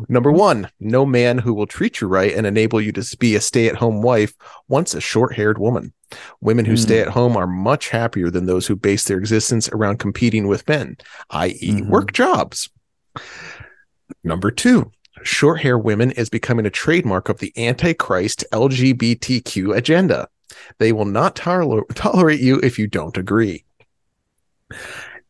Number 0.07 0.31
one, 0.31 0.69
no 0.79 1.05
man 1.05 1.37
who 1.37 1.53
will 1.53 1.67
treat 1.67 2.01
you 2.01 2.07
right 2.07 2.33
and 2.33 2.47
enable 2.47 2.79
you 2.81 2.91
to 2.93 3.17
be 3.17 3.35
a 3.35 3.41
stay 3.41 3.67
at 3.67 3.75
home 3.75 4.01
wife 4.01 4.33
wants 4.67 4.93
a 4.93 5.01
short 5.01 5.33
haired 5.35 5.57
woman. 5.57 5.93
Women 6.39 6.65
who 6.65 6.73
Hmm. 6.73 6.77
stay 6.77 6.99
at 7.01 7.09
home 7.09 7.35
are 7.37 7.47
much 7.47 7.89
happier 7.89 8.29
than 8.29 8.45
those 8.45 8.67
who 8.67 8.75
base 8.75 9.03
their 9.03 9.17
existence 9.17 9.69
around 9.69 9.99
competing 9.99 10.47
with 10.47 10.67
men, 10.67 10.97
i.e., 11.31 11.81
Mhm. 11.81 11.87
work 11.89 12.13
jobs. 12.13 12.69
Number 14.23 14.51
two, 14.51 14.91
short 15.23 15.61
hair 15.61 15.77
women 15.77 16.11
is 16.11 16.29
becoming 16.29 16.65
a 16.65 16.69
trademark 16.71 17.29
of 17.29 17.39
the 17.39 17.53
antichrist 17.57 18.43
LGBTQ 18.51 19.73
agenda. 19.75 20.27
They 20.79 20.91
will 20.91 21.05
not 21.05 21.35
toler- 21.35 21.83
tolerate 21.95 22.39
you 22.41 22.59
if 22.61 22.77
you 22.79 22.87
don't 22.87 23.17
agree. 23.17 23.63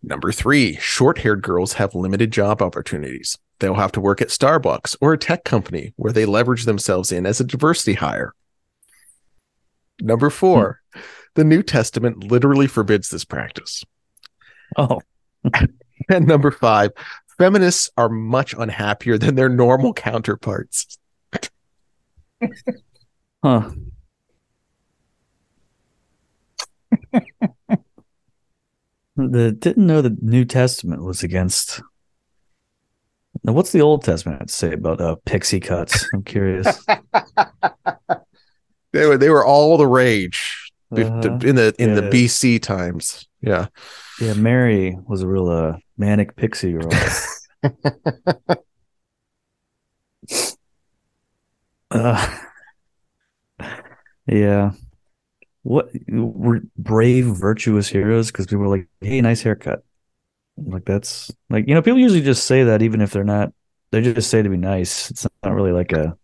Number 0.03 0.31
three, 0.31 0.77
short 0.79 1.19
haired 1.19 1.41
girls 1.43 1.73
have 1.73 1.93
limited 1.93 2.31
job 2.31 2.61
opportunities. 2.61 3.37
They'll 3.61 3.75
have 3.75 3.93
to 3.93 4.01
work 4.01 4.21
at 4.21 4.27
Starbucks 4.27 4.97
or 4.99 5.13
a 5.13 5.17
tech 5.17 5.45
company 5.45 5.93
where 5.95 6.11
they 6.11 6.25
leverage 6.25 6.65
themselves 6.65 7.11
in 7.11 7.25
as 7.25 7.39
a 7.39 7.45
diversity 7.45 7.93
hire. 7.93 8.33
Number 10.01 10.29
four, 10.29 10.81
hmm. 10.93 10.99
the 11.35 11.43
New 11.45 11.63
Testament 11.63 12.29
literally 12.29 12.67
forbids 12.67 13.09
this 13.09 13.23
practice. 13.23 13.85
Oh, 14.75 15.01
And 16.09 16.27
number 16.27 16.51
five, 16.51 16.91
feminists 17.37 17.89
are 17.97 18.09
much 18.09 18.53
unhappier 18.53 19.17
than 19.17 19.35
their 19.35 19.49
normal 19.49 19.93
counterparts. 19.93 20.97
huh. 23.43 23.69
the 29.15 29.51
didn't 29.51 29.85
know 29.85 30.01
the 30.01 30.17
New 30.21 30.45
Testament 30.45 31.03
was 31.03 31.23
against. 31.23 31.81
Now, 33.43 33.53
what's 33.53 33.71
the 33.71 33.81
Old 33.81 34.03
Testament 34.03 34.51
say 34.51 34.73
about 34.73 35.01
uh, 35.01 35.15
pixie 35.25 35.59
cuts? 35.59 36.07
I'm 36.13 36.23
curious. 36.23 36.85
They 38.93 39.05
were 39.05 39.17
they 39.17 39.29
were 39.29 39.45
all 39.45 39.77
the 39.77 39.87
rage 39.87 40.69
Uh-huh. 40.91 41.21
in 41.45 41.55
the 41.55 41.73
in 41.79 41.95
the 41.95 42.01
BC 42.01 42.61
times. 42.61 43.25
Yeah. 43.39 43.67
Yeah, 44.19 44.33
Mary 44.33 44.97
was 45.07 45.21
a 45.21 45.27
real 45.29 45.47
uh, 45.47 45.77
manic 45.97 46.35
pixie 46.35 46.73
girl. 46.73 46.89
uh, 51.91 52.37
yeah. 54.27 54.71
What 55.63 55.89
were 56.09 56.59
brave, 56.77 57.25
virtuous 57.27 57.87
heroes? 57.87 58.29
Because 58.31 58.47
people 58.47 58.59
were 58.65 58.77
like, 58.77 58.87
"Hey, 58.99 59.21
nice 59.21 59.43
haircut." 59.43 59.83
Like 60.57 60.85
that's 60.85 61.31
like 61.49 61.67
you 61.67 61.73
know, 61.73 61.81
people 61.81 61.99
usually 61.99 62.21
just 62.21 62.45
say 62.45 62.63
that 62.65 62.81
even 62.81 63.01
if 63.01 63.11
they're 63.11 63.23
not. 63.23 63.53
They 63.91 64.01
just 64.01 64.29
say 64.29 64.41
to 64.41 64.47
be 64.47 64.55
nice. 64.55 65.11
It's 65.11 65.27
not 65.43 65.53
really 65.53 65.73
like 65.73 65.91
a. 65.91 66.15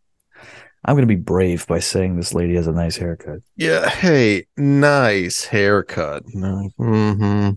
I'm 0.86 0.96
going 0.96 1.06
to 1.06 1.14
be 1.14 1.22
brave 1.22 1.68
by 1.68 1.80
saying 1.80 2.16
this 2.16 2.34
lady 2.34 2.56
has 2.56 2.66
a 2.68 2.72
nice 2.72 2.96
haircut. 2.96 3.40
Yeah. 3.58 3.90
Hey, 3.90 4.46
nice 4.56 5.44
haircut. 5.44 6.24
Mm-hmm. 6.28 7.50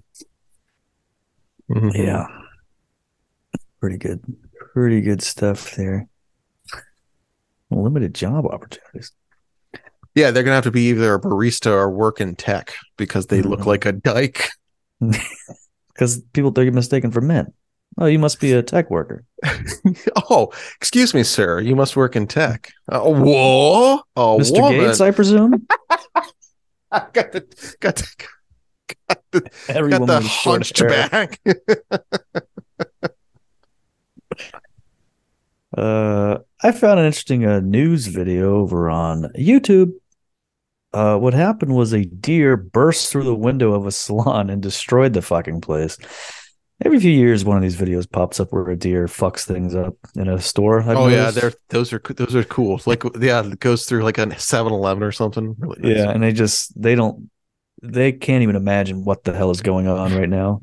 Mhm. 1.73 1.95
Yeah. 1.95 2.27
Pretty 3.79 3.99
good. 3.99 4.21
Pretty 4.75 5.01
good 5.01 5.23
stuff 5.23 5.77
there. 5.77 6.09
Limited 7.71 8.13
job 8.13 8.47
opportunities. 8.47 9.13
Yeah, 10.17 10.33
they're 10.33 10.43
gonna 10.43 10.57
have 10.57 10.65
to 10.65 10.73
be 10.73 10.89
either 10.89 11.15
a 11.15 11.21
barista 11.21 11.71
or 11.71 11.89
work 11.89 12.21
in 12.21 12.35
tech 12.35 12.75
because 12.97 13.29
they 13.29 13.43
look 13.43 13.61
Mhm. 13.61 13.67
like 13.67 13.87
a 13.87 13.93
dyke. 13.93 14.49
Because 16.01 16.23
people 16.33 16.51
think 16.51 16.65
you're 16.65 16.73
mistaken 16.73 17.11
for 17.11 17.21
men. 17.21 17.53
Oh, 17.99 18.07
you 18.07 18.19
must 18.19 18.41
be 18.41 18.55
a 18.55 18.63
tech 18.63 18.89
worker. 18.89 19.23
oh, 20.31 20.51
excuse 20.77 21.13
me, 21.13 21.23
sir. 21.23 21.61
You 21.61 21.77
must 21.77 21.95
work 21.95 22.17
in 22.17 22.27
tech. 22.27 22.73
Uh, 22.91 23.01
whoa, 23.01 24.01
a 24.17 24.21
Mr. 24.21 24.63
woman. 24.63 24.81
Gates, 24.81 25.03
I 25.03 25.11
presume? 25.11 25.67
I 26.91 27.07
got 27.13 27.33
the 27.33 27.77
got 27.81 27.97
the, 27.97 28.09
got 29.09 29.23
the, 29.31 29.51
Every 29.69 29.91
got 29.91 30.07
the 30.07 30.21
hunched 30.23 30.79
back. 30.81 31.39
Uh, 35.79 36.39
I 36.65 36.73
found 36.73 36.99
an 36.99 37.07
interesting 37.07 37.47
uh, 37.47 37.61
news 37.61 38.09
video 38.09 38.57
over 38.57 38.91
on 38.91 39.31
YouTube. 39.39 39.93
Uh, 40.93 41.17
what 41.17 41.35
happened 41.35 41.75
was 41.75 41.93
a 41.93 42.05
deer 42.05 42.57
burst 42.57 43.11
through 43.11 43.25
the 43.25 43.35
window 43.35 43.73
of 43.73 43.87
a 43.87 43.93
salon 43.93 44.51
and 44.51 44.61
destroyed 44.61 45.13
the 45.13 45.23
fucking 45.23 45.61
place. 45.61 45.97
Every 46.83 46.99
few 46.99 47.11
years, 47.11 47.45
one 47.45 47.59
of 47.59 47.63
these 47.63 47.77
videos 47.77 48.11
pops 48.11 48.41
up 48.41 48.53
where 48.53 48.69
a 48.71 48.77
deer 48.77 49.07
fucks 49.07 49.45
things 49.45 49.75
up 49.75 49.95
in 50.17 50.29
a 50.29 50.41
store. 50.41 50.81
I've 50.81 50.97
oh 50.97 51.09
yeah, 51.09 51.25
noticed. 51.25 51.41
they're 51.41 51.53
those 51.69 51.93
are 51.93 51.99
those 51.99 52.35
are 52.35 52.45
cool. 52.45 52.81
Like 52.87 53.05
yeah, 53.21 53.45
it 53.45 53.61
goes 53.61 53.85
through 53.85 54.03
like 54.03 54.17
a 54.17 54.27
7-Eleven 54.27 55.03
or 55.03 55.13
something. 55.13 55.55
Really 55.59 55.81
nice. 55.81 55.97
Yeah, 55.97 56.11
and 56.11 56.23
they 56.23 56.33
just 56.33 56.81
they 56.81 56.95
don't 56.95 57.31
they 57.83 58.13
can't 58.13 58.43
even 58.43 58.57
imagine 58.57 59.05
what 59.05 59.25
the 59.25 59.35
hell 59.35 59.51
is 59.51 59.61
going 59.61 59.89
on 59.89 60.15
right 60.15 60.29
now. 60.29 60.61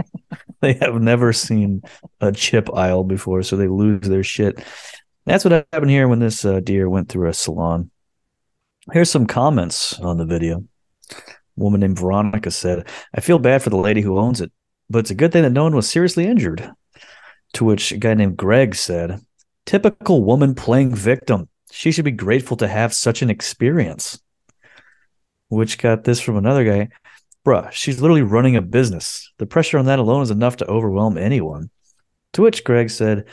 they 0.60 0.74
have 0.74 1.00
never 1.00 1.32
seen 1.32 1.82
a 2.20 2.30
chip 2.30 2.72
aisle 2.74 3.04
before, 3.04 3.42
so 3.42 3.56
they 3.56 3.68
lose 3.68 4.02
their 4.02 4.22
shit. 4.22 4.62
That's 5.26 5.44
what 5.44 5.66
happened 5.72 5.90
here 5.90 6.08
when 6.08 6.18
this 6.18 6.44
uh, 6.44 6.60
deer 6.60 6.88
went 6.88 7.08
through 7.08 7.28
a 7.28 7.34
salon. 7.34 7.90
Here's 8.92 9.10
some 9.10 9.26
comments 9.26 9.98
on 10.00 10.18
the 10.18 10.26
video. 10.26 10.64
A 11.10 11.16
woman 11.56 11.80
named 11.80 11.98
Veronica 11.98 12.50
said, 12.50 12.86
"I 13.14 13.20
feel 13.20 13.38
bad 13.38 13.62
for 13.62 13.70
the 13.70 13.76
lady 13.76 14.02
who 14.02 14.18
owns 14.18 14.40
it, 14.40 14.52
but 14.90 14.98
it's 15.00 15.10
a 15.10 15.14
good 15.14 15.32
thing 15.32 15.42
that 15.42 15.52
no 15.52 15.62
one 15.64 15.74
was 15.74 15.88
seriously 15.88 16.26
injured." 16.26 16.70
To 17.54 17.64
which 17.64 17.92
a 17.92 17.96
guy 17.96 18.14
named 18.14 18.36
Greg 18.36 18.74
said, 18.74 19.20
"Typical 19.64 20.24
woman 20.24 20.54
playing 20.54 20.94
victim. 20.94 21.48
She 21.70 21.92
should 21.92 22.04
be 22.04 22.10
grateful 22.10 22.56
to 22.58 22.68
have 22.68 22.92
such 22.92 23.22
an 23.22 23.30
experience." 23.30 24.20
which 25.48 25.78
got 25.78 26.04
this 26.04 26.20
from 26.20 26.36
another 26.36 26.64
guy. 26.64 26.88
Bruh, 27.46 27.70
she's 27.70 28.00
literally 28.00 28.22
running 28.22 28.56
a 28.56 28.62
business. 28.62 29.30
The 29.38 29.46
pressure 29.46 29.78
on 29.78 29.86
that 29.86 29.98
alone 29.98 30.22
is 30.22 30.30
enough 30.30 30.56
to 30.56 30.66
overwhelm 30.66 31.18
anyone. 31.18 31.70
To 32.32 32.42
which 32.42 32.64
Greg 32.64 32.90
said, 32.90 33.26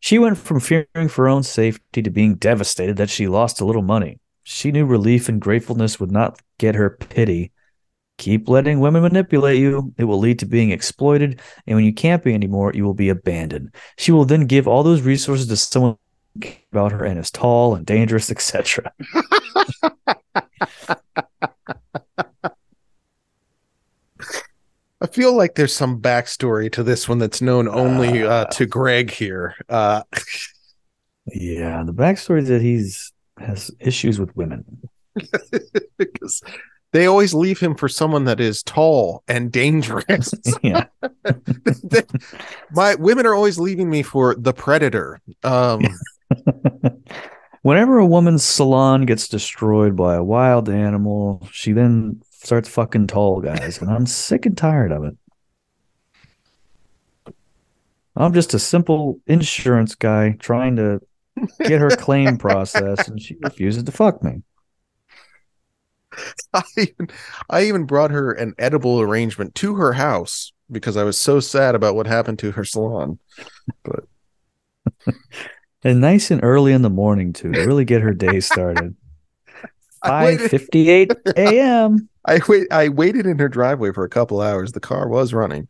She 0.00 0.18
went 0.18 0.38
from 0.38 0.60
fearing 0.60 1.08
for 1.08 1.24
her 1.24 1.28
own 1.28 1.42
safety 1.42 2.02
to 2.02 2.10
being 2.10 2.36
devastated 2.36 2.96
that 2.96 3.10
she 3.10 3.28
lost 3.28 3.60
a 3.60 3.64
little 3.64 3.82
money. 3.82 4.18
She 4.50 4.72
knew 4.72 4.86
relief 4.86 5.28
and 5.28 5.42
gratefulness 5.42 6.00
would 6.00 6.10
not 6.10 6.40
get 6.56 6.74
her 6.74 6.88
pity. 6.88 7.52
Keep 8.16 8.48
letting 8.48 8.80
women 8.80 9.02
manipulate 9.02 9.58
you. 9.58 9.92
It 9.98 10.04
will 10.04 10.18
lead 10.18 10.38
to 10.38 10.46
being 10.46 10.70
exploited. 10.70 11.42
And 11.66 11.76
when 11.76 11.84
you 11.84 11.92
can't 11.92 12.24
be 12.24 12.32
anymore, 12.32 12.72
you 12.74 12.82
will 12.82 12.94
be 12.94 13.10
abandoned. 13.10 13.74
She 13.98 14.10
will 14.10 14.24
then 14.24 14.46
give 14.46 14.66
all 14.66 14.82
those 14.82 15.02
resources 15.02 15.48
to 15.48 15.56
someone 15.56 15.98
about 16.72 16.92
her 16.92 17.04
and 17.04 17.18
is 17.18 17.30
tall 17.30 17.74
and 17.74 17.84
dangerous, 17.84 18.30
etc. 18.30 18.90
I 25.00 25.06
feel 25.12 25.36
like 25.36 25.56
there's 25.56 25.74
some 25.74 26.00
backstory 26.00 26.72
to 26.72 26.82
this 26.82 27.06
one 27.06 27.18
that's 27.18 27.42
known 27.42 27.68
only 27.68 28.22
uh, 28.22 28.46
to 28.46 28.64
Greg 28.64 29.10
here. 29.10 29.56
Uh, 29.68 30.04
Yeah, 31.30 31.84
the 31.84 31.92
backstory 31.92 32.40
is 32.40 32.48
that 32.48 32.62
he's 32.62 33.12
has 33.40 33.70
issues 33.80 34.18
with 34.18 34.34
women. 34.36 34.64
because 35.98 36.42
they 36.92 37.06
always 37.06 37.34
leave 37.34 37.60
him 37.60 37.74
for 37.74 37.88
someone 37.88 38.24
that 38.24 38.40
is 38.40 38.62
tall 38.62 39.22
and 39.28 39.52
dangerous. 39.52 40.32
yeah, 40.62 40.84
My 42.72 42.94
women 42.94 43.26
are 43.26 43.34
always 43.34 43.58
leaving 43.58 43.90
me 43.90 44.02
for 44.02 44.34
the 44.36 44.52
predator. 44.52 45.20
Um, 45.42 45.82
Whenever 47.62 47.98
a 47.98 48.06
woman's 48.06 48.44
salon 48.44 49.04
gets 49.04 49.28
destroyed 49.28 49.96
by 49.96 50.14
a 50.14 50.22
wild 50.22 50.68
animal, 50.68 51.46
she 51.52 51.72
then 51.72 52.22
starts 52.30 52.68
fucking 52.68 53.08
tall 53.08 53.40
guys, 53.40 53.78
and 53.80 53.90
I'm 53.90 54.06
sick 54.06 54.46
and 54.46 54.56
tired 54.56 54.92
of 54.92 55.04
it. 55.04 55.16
I'm 58.16 58.32
just 58.32 58.54
a 58.54 58.58
simple 58.58 59.20
insurance 59.26 59.94
guy 59.94 60.36
trying 60.38 60.76
to 60.76 61.00
get 61.60 61.80
her 61.80 61.90
claim 61.90 62.38
processed, 62.38 63.08
and 63.08 63.20
she 63.20 63.36
refuses 63.40 63.82
to 63.84 63.92
fuck 63.92 64.22
me. 64.22 64.42
I 66.54 66.62
even, 66.76 67.08
I 67.50 67.64
even 67.64 67.84
brought 67.84 68.10
her 68.10 68.32
an 68.32 68.54
edible 68.58 69.00
arrangement 69.00 69.54
to 69.56 69.76
her 69.76 69.92
house 69.92 70.52
because 70.70 70.96
I 70.96 71.04
was 71.04 71.18
so 71.18 71.40
sad 71.40 71.74
about 71.74 71.94
what 71.94 72.06
happened 72.06 72.38
to 72.40 72.52
her 72.52 72.64
salon. 72.64 73.18
But 73.84 74.04
And 75.84 76.00
nice 76.00 76.30
and 76.32 76.42
early 76.42 76.72
in 76.72 76.82
the 76.82 76.90
morning 76.90 77.32
too, 77.32 77.52
to 77.52 77.60
really 77.64 77.84
get 77.84 78.02
her 78.02 78.12
day 78.12 78.40
started. 78.40 78.96
Five 80.04 80.40
waited- 80.40 80.50
fifty-eight 80.50 81.12
a.m. 81.36 82.08
I 82.24 82.40
wait. 82.48 82.66
I 82.72 82.88
waited 82.88 83.26
in 83.26 83.38
her 83.38 83.48
driveway 83.48 83.92
for 83.92 84.04
a 84.04 84.08
couple 84.08 84.40
hours. 84.40 84.72
The 84.72 84.80
car 84.80 85.08
was 85.08 85.32
running. 85.32 85.68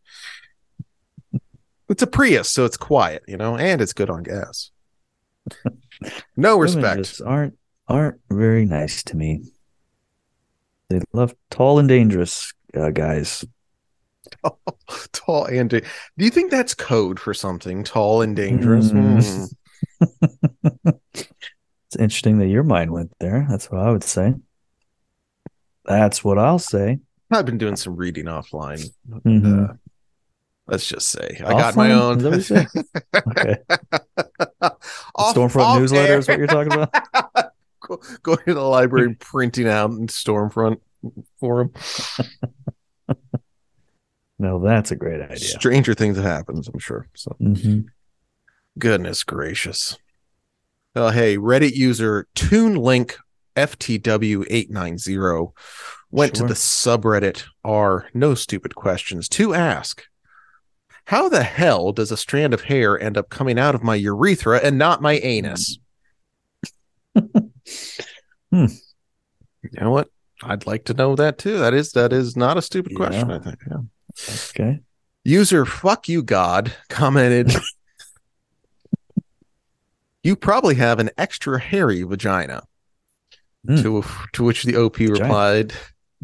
It's 1.89 2.03
a 2.03 2.07
Prius, 2.07 2.51
so 2.51 2.65
it's 2.65 2.77
quiet, 2.77 3.23
you 3.29 3.37
know, 3.37 3.57
and 3.57 3.81
it's 3.81 3.93
good 3.93 4.11
on 4.11 4.23
gas. 4.23 4.71
No 6.37 6.59
respect. 6.59 7.21
aren't 7.25 7.59
aren't 7.89 8.21
very 8.31 8.65
nice 8.65 9.03
to 9.05 9.17
me. 9.17 9.45
They 10.89 11.01
love 11.13 11.35
tall 11.51 11.79
and 11.79 11.89
dangerous 11.89 12.53
uh, 12.75 12.91
guys. 12.91 13.45
Tall 15.13 15.47
and 15.47 15.71
da- 15.71 15.81
do 15.81 16.25
you 16.25 16.31
think 16.31 16.51
that's 16.51 16.75
code 16.75 17.19
for 17.19 17.33
something? 17.33 17.83
Tall 17.83 18.21
and 18.23 18.37
dangerous. 18.37 18.91
Mm. 18.93 19.49
Hmm. 20.03 20.91
It's 21.89 21.97
interesting 21.97 22.37
that 22.41 22.49
your 22.49 22.65
mind 22.65 22.91
went 22.91 23.13
there. 23.19 23.47
That's 23.49 23.71
what 23.71 23.81
I 23.81 23.91
would 23.91 24.05
say. 24.05 24.35
That's 25.87 26.23
what 26.23 26.39
I'll 26.39 26.59
say. 26.59 26.99
I've 27.31 27.47
been 27.47 27.57
doing 27.57 27.77
some 27.77 27.97
reading 27.97 28.27
offline. 28.27 28.87
Mhm. 29.09 29.71
Uh, 29.71 29.73
let's 30.67 30.87
just 30.87 31.09
say 31.09 31.41
I 31.43 31.53
got 31.53 31.77
my 31.77 31.93
own. 31.93 32.23
Is 32.27 32.49
that 32.49 32.69
what 32.75 32.75
you 32.75 33.23
Okay. 33.31 33.57
Stormfront 34.63 35.57
off 35.57 35.79
newsletter 35.81 36.13
air. 36.15 36.19
is 36.19 36.29
what 36.29 36.39
you're 36.39 36.47
talking 36.47 36.73
about. 36.73 36.93
go, 37.81 38.01
go 38.23 38.37
to 38.37 38.55
the 38.55 38.61
library 38.61 39.15
printing 39.15 39.69
out 39.69 39.91
in 39.91 40.07
Stormfront 40.09 40.81
forum. 41.41 41.73
No, 44.41 44.61
that's 44.61 44.93
a 44.93 44.97
great 44.97 45.21
idea. 45.21 45.37
Stranger 45.37 45.95
things 45.95 46.17
have 46.17 46.25
happened, 46.25 46.65
I'm 46.73 46.79
sure. 46.79 47.09
So 47.15 47.35
Mhm. 47.43 47.87
goodness 48.79 49.25
gracious. 49.25 49.99
Oh, 50.95 51.09
hey, 51.11 51.37
Reddit 51.37 51.73
user 51.75 52.29
TuneLink 52.37 53.17
FTW890 53.57 55.53
went 56.13 56.37
Sure. 56.37 56.47
to 56.47 56.53
the 56.55 56.57
subreddit 56.59 57.47
r 57.65 58.07
no 58.15 58.35
stupid 58.37 58.77
questions 58.77 59.29
to 59.31 59.55
ask 59.55 60.05
how 61.09 61.27
the 61.31 61.43
hell 61.43 61.93
does 61.93 62.13
a 62.13 62.19
strand 62.19 62.53
of 62.53 62.65
hair 62.65 63.01
end 63.01 63.17
up 63.17 63.31
coming 63.31 63.59
out 63.59 63.75
of 63.75 63.83
my 63.83 63.95
urethra 63.95 64.59
and 64.59 64.77
not 64.77 65.01
my 65.01 65.15
anus? 65.15 65.79
Hmm. 68.51 68.67
You 69.63 69.81
know 69.81 69.91
what? 69.91 70.09
I'd 70.45 70.67
like 70.67 70.85
to 70.85 70.95
know 70.95 71.17
that 71.17 71.37
too. 71.37 71.59
That 71.59 71.75
is 71.75 71.91
that 71.93 72.13
is 72.13 72.37
not 72.37 72.57
a 72.57 72.63
stupid 72.63 72.95
question, 72.95 73.31
I 73.31 73.41
think. 73.41 73.59
Yeah. 73.69 73.79
Okay. 74.51 74.81
User 75.25 75.67
fuck 75.67 76.09
you 76.09 76.23
god 76.23 76.73
commented 76.89 77.55
You 80.23 80.37
probably 80.37 80.77
have 80.77 81.01
an 81.01 81.11
extra 81.19 81.59
hairy 81.59 82.03
vagina. 82.05 82.63
Hmm. 83.67 83.83
To 83.83 84.05
to 84.35 84.45
which 84.45 84.63
the 84.63 84.77
OP 84.77 84.97
Vagina. 84.97 85.21
replied, 85.23 85.73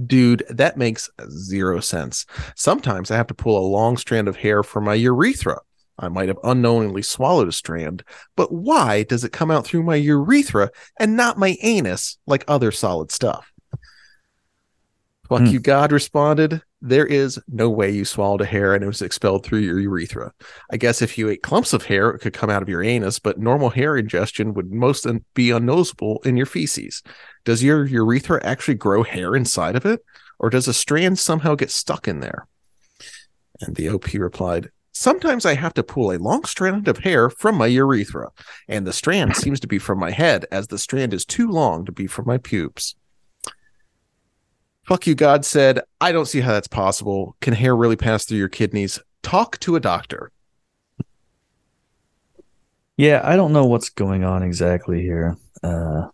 Dude, 0.07 0.45
that 0.51 0.77
makes 0.77 1.09
zero 1.31 1.81
sense. 1.81 2.27
Sometimes 2.57 3.11
I 3.11 3.17
have 3.17 3.29
to 3.29 3.35
pull 3.35 3.57
a 3.59 3.71
long 3.71 3.97
strand 3.97 4.27
of 4.27 4.37
hair 4.37 4.63
from 4.63 4.85
my 4.85 4.95
urethra. 4.95 5.61
I 5.99 6.09
might 6.09 6.27
have 6.29 6.39
unknowingly 6.43 7.03
swallowed 7.03 7.47
a 7.47 7.53
strand, 7.53 8.03
but 8.35 8.51
why 8.53 9.05
does 9.05 9.23
it 9.23 9.33
come 9.33 9.53
out 9.53 9.65
through 9.65 9.85
my 9.85 9.95
urethra 9.95 10.71
and 10.99 11.17
not 11.17 11.39
my 11.39 11.57
anus 11.63 12.19
like 12.27 12.45
other 12.49 12.73
solid 12.73 13.13
stuff? 13.13 13.53
Fuck 15.29 15.43
Hmm. 15.43 15.47
you, 15.47 15.61
God 15.61 15.93
responded. 15.93 16.63
There 16.87 17.07
is 17.07 17.41
no 17.49 17.71
way 17.71 17.91
you 17.91 18.05
swallowed 18.05 18.43
a 18.43 18.45
hair 18.45 18.75
and 18.75 18.85
it 18.85 18.87
was 18.87 19.01
expelled 19.01 19.43
through 19.43 19.61
your 19.61 19.81
urethra. 19.81 20.35
I 20.71 20.77
guess 20.77 21.01
if 21.01 21.17
you 21.17 21.31
ate 21.31 21.43
clumps 21.43 21.73
of 21.73 21.87
hair, 21.87 22.11
it 22.11 22.19
could 22.19 22.35
come 22.35 22.51
out 22.51 22.61
of 22.61 22.69
your 22.69 22.83
anus, 22.83 23.19
but 23.19 23.39
normal 23.39 23.71
hair 23.71 23.97
ingestion 23.97 24.53
would 24.53 24.71
most 24.71 25.07
be 25.33 25.51
unnoticeable 25.51 26.21
in 26.27 26.37
your 26.37 26.45
feces. 26.45 27.03
Does 27.47 27.63
your 27.63 27.87
urethra 27.87 28.45
actually 28.45 28.75
grow 28.75 29.03
hair 29.03 29.35
inside 29.35 29.77
of 29.77 29.87
it, 29.87 30.05
or 30.39 30.51
does 30.51 30.69
a 30.69 30.75
strand 30.75 31.19
somehow 31.19 31.55
get 31.55 31.71
stuck 31.71 32.07
in 32.07 32.21
there? 32.21 32.47
And 33.63 33.77
the 33.77 33.89
OP 33.89 34.13
replied, 34.13 34.71
Sometimes 34.93 35.47
I 35.47 35.55
have 35.55 35.73
to 35.75 35.83
pull 35.83 36.13
a 36.13 36.19
long 36.19 36.45
strand 36.45 36.87
of 36.87 36.99
hair 36.99 37.31
from 37.31 37.57
my 37.57 37.67
urethra, 37.67 38.29
and 38.69 38.87
the 38.87 38.93
strand 38.93 39.37
seems 39.37 39.59
to 39.61 39.67
be 39.67 39.79
from 39.79 39.99
my 39.99 40.11
head, 40.11 40.45
as 40.53 40.67
the 40.67 40.79
strand 40.79 41.15
is 41.15 41.25
too 41.25 41.49
long 41.49 41.87
to 41.87 41.93
be 41.93 42.07
from 42.07 42.27
my 42.27 42.37
pubes. 42.37 42.95
Fuck 44.87 45.07
you, 45.07 45.15
God 45.15 45.45
said, 45.45 45.81
I 46.01 46.13
don't 46.13 46.27
see 46.27 46.41
how 46.41 46.53
that's 46.53 46.69
possible. 46.69 47.37
Can 47.41 47.55
hair 47.55 47.75
really 47.75 47.97
pass 47.97 48.25
through 48.25 48.39
your 48.39 48.49
kidneys? 48.49 48.99
Talk 49.23 49.59
to 49.61 49.77
a 49.77 49.81
doctor. 49.81 50.31
Yeah, 52.97 53.23
I 53.25 53.37
don't 53.37 53.53
know 53.53 53.65
what's 53.65 53.89
going 53.89 54.25
on 54.25 54.43
exactly 54.43 55.01
here. 55.01 55.37
Uh, 55.63 56.09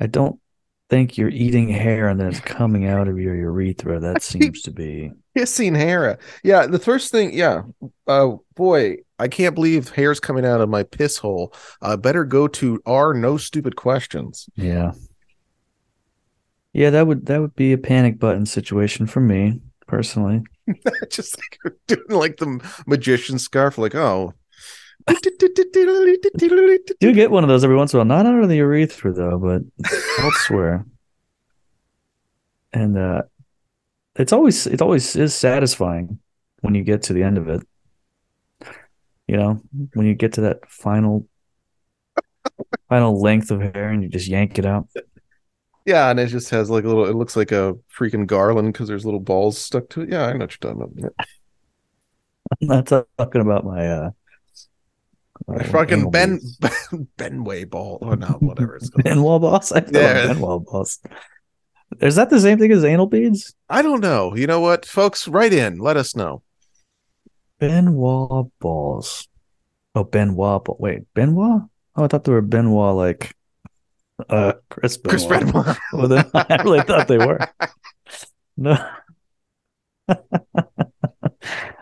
I 0.00 0.06
don't 0.06 0.40
think 0.88 1.18
you're 1.18 1.28
eating 1.28 1.68
hair 1.68 2.08
and 2.08 2.20
then 2.20 2.28
it's 2.28 2.40
coming 2.40 2.86
out 2.86 3.08
of 3.08 3.18
your 3.18 3.34
urethra. 3.34 3.98
That 4.00 4.22
seems 4.22 4.62
to 4.62 4.70
be. 4.70 5.12
Kissing 5.36 5.74
hair. 5.74 6.18
Yeah, 6.42 6.66
the 6.66 6.78
first 6.78 7.10
thing, 7.10 7.34
yeah. 7.34 7.62
Uh 8.06 8.36
boy, 8.54 8.98
I 9.18 9.28
can't 9.28 9.54
believe 9.54 9.90
hair's 9.90 10.20
coming 10.20 10.46
out 10.46 10.60
of 10.60 10.68
my 10.68 10.84
piss 10.84 11.18
hole. 11.18 11.52
Uh 11.82 11.96
better 11.96 12.24
go 12.24 12.46
to 12.48 12.80
our 12.86 13.14
no 13.14 13.36
stupid 13.36 13.76
questions. 13.76 14.48
Yeah. 14.54 14.92
Yeah, 16.76 16.90
that 16.90 17.06
would 17.06 17.24
that 17.24 17.40
would 17.40 17.56
be 17.56 17.72
a 17.72 17.78
panic 17.78 18.18
button 18.18 18.44
situation 18.44 19.06
for 19.06 19.20
me 19.20 19.62
personally. 19.86 20.42
Just 21.10 21.38
like 21.38 21.72
doing 21.86 22.02
like 22.10 22.36
the 22.36 22.60
magician 22.86 23.38
scarf, 23.38 23.78
like, 23.78 23.94
oh. 23.94 24.34
Do 27.00 27.14
get 27.14 27.30
one 27.30 27.44
of 27.44 27.48
those 27.48 27.64
every 27.64 27.76
once 27.76 27.94
in 27.94 27.96
a 27.96 28.00
while. 28.00 28.04
Not 28.04 28.26
under 28.26 28.46
the 28.46 28.56
urethra 28.56 29.14
though, 29.14 29.38
but 29.38 29.62
elsewhere. 30.18 30.84
And 32.74 32.98
uh 32.98 33.22
it's 34.16 34.34
always 34.34 34.66
it 34.66 34.82
always 34.82 35.16
is 35.16 35.34
satisfying 35.34 36.18
when 36.60 36.74
you 36.74 36.84
get 36.84 37.04
to 37.04 37.14
the 37.14 37.22
end 37.22 37.38
of 37.38 37.48
it. 37.48 37.66
You 39.26 39.38
know, 39.38 39.62
when 39.94 40.04
you 40.04 40.14
get 40.14 40.34
to 40.34 40.42
that 40.42 40.70
final 40.70 41.26
final 42.90 43.18
length 43.20 43.50
of 43.50 43.62
hair 43.62 43.88
and 43.88 44.02
you 44.02 44.10
just 44.10 44.28
yank 44.28 44.58
it 44.58 44.66
out. 44.66 44.88
Yeah, 45.86 46.10
and 46.10 46.18
it 46.18 46.26
just 46.26 46.50
has 46.50 46.68
like 46.68 46.84
a 46.84 46.88
little. 46.88 47.06
It 47.06 47.14
looks 47.14 47.36
like 47.36 47.52
a 47.52 47.74
freaking 47.96 48.26
garland 48.26 48.72
because 48.72 48.88
there's 48.88 49.04
little 49.04 49.20
balls 49.20 49.56
stuck 49.56 49.88
to 49.90 50.02
it. 50.02 50.10
Yeah, 50.10 50.26
I 50.26 50.32
know 50.32 50.40
what 50.40 50.58
you're 50.60 50.74
talking 50.74 50.82
about. 50.82 51.14
I'm 52.62 52.68
not 52.68 52.86
talking 53.18 53.40
about 53.40 53.64
my 53.64 53.86
uh 53.88 54.10
My 55.46 55.62
fucking 55.64 56.10
Ben 56.10 56.38
beads. 56.38 56.58
Benway 57.18 57.68
ball 57.70 57.98
or 58.02 58.16
not, 58.16 58.42
whatever 58.42 58.76
it's 58.76 58.90
called. 58.90 59.04
Benoit 59.04 59.40
balls. 59.40 59.70
I 59.72 59.80
thought 59.80 59.94
Yeah. 59.94 60.26
yeah. 60.26 60.32
Benoit 60.32 60.64
balls. 60.64 60.98
Is 62.00 62.16
that 62.16 62.30
the 62.30 62.40
same 62.40 62.58
thing 62.58 62.72
as 62.72 62.84
anal 62.84 63.06
beads? 63.06 63.54
I 63.68 63.80
don't 63.80 64.00
know. 64.00 64.34
You 64.34 64.48
know 64.48 64.60
what, 64.60 64.84
folks? 64.84 65.28
Write 65.28 65.52
in. 65.52 65.78
Let 65.78 65.96
us 65.96 66.16
know. 66.16 66.42
Benoit 67.60 68.48
balls. 68.58 69.28
Oh, 69.94 70.02
Benoit. 70.04 70.62
Wait, 70.80 71.02
Benoit? 71.14 71.62
Oh, 71.94 72.04
I 72.04 72.08
thought 72.08 72.24
they 72.24 72.32
were 72.32 72.42
Benoit 72.42 72.94
like 72.96 73.35
uh 74.28 74.54
Chris 74.70 74.96
Benoit. 74.96 75.10
Chris 75.10 75.26
Benoit. 75.26 75.76
Well, 75.92 76.08
then, 76.08 76.30
I 76.34 76.62
really 76.64 76.82
thought 76.82 77.08
they 77.08 77.18
were. 77.18 77.38
No. 78.56 78.76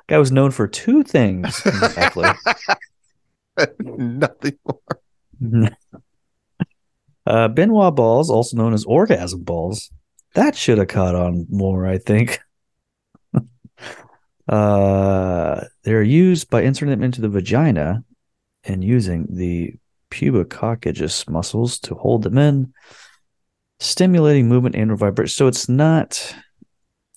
Guy 0.09 0.19
was 0.19 0.33
known 0.33 0.51
for 0.51 0.67
two 0.69 1.03
things. 1.03 1.61
Exactly. 1.65 2.29
Nothing 3.81 4.59
more. 4.67 5.71
uh, 7.27 7.49
Benoit 7.49 7.95
balls, 7.95 8.31
also 8.31 8.57
known 8.57 8.75
as 8.75 8.85
orgasm 8.85 9.43
balls. 9.43 9.91
That 10.35 10.57
should 10.57 10.79
have 10.79 10.89
caught 10.89 11.15
on 11.15 11.47
more, 11.49 11.87
I 11.87 11.99
think. 11.99 12.41
uh, 14.49 15.61
they're 15.85 16.03
used 16.03 16.51
by 16.51 16.63
inserting 16.63 16.91
them 16.91 17.03
into 17.05 17.21
the 17.21 17.29
vagina 17.29 18.05
and 18.65 18.83
using 18.85 19.27
the 19.31 19.75
pubococcygeus 20.15 21.29
muscles 21.29 21.79
to 21.81 21.95
hold 21.97 22.23
them 22.23 22.39
in, 22.39 22.73
stimulating 23.81 24.49
movement 24.49 24.77
and 24.77 24.97
vibration. 24.97 25.35
So 25.35 25.49
it's 25.49 25.69
not 25.69 26.35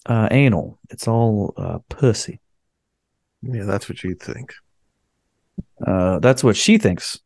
uh, 0.08 0.28
anal; 0.32 0.80
it's 0.90 1.08
all 1.08 1.54
uh, 1.58 1.80
pussy. 1.90 2.40
Yeah, 3.44 3.66
that's 3.66 3.88
what 3.88 4.04
you 4.04 4.16
think. 4.16 4.54
Uh, 5.86 6.18
that's 6.20 6.44
what 6.44 6.58
she 6.58 6.80
thinks. 6.80 7.20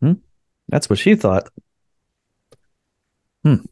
Hmm? 0.00 0.14
That's 0.68 0.90
what 0.90 0.98
she 0.98 1.14
thought. 1.14 1.48
Hmm. 3.44 3.64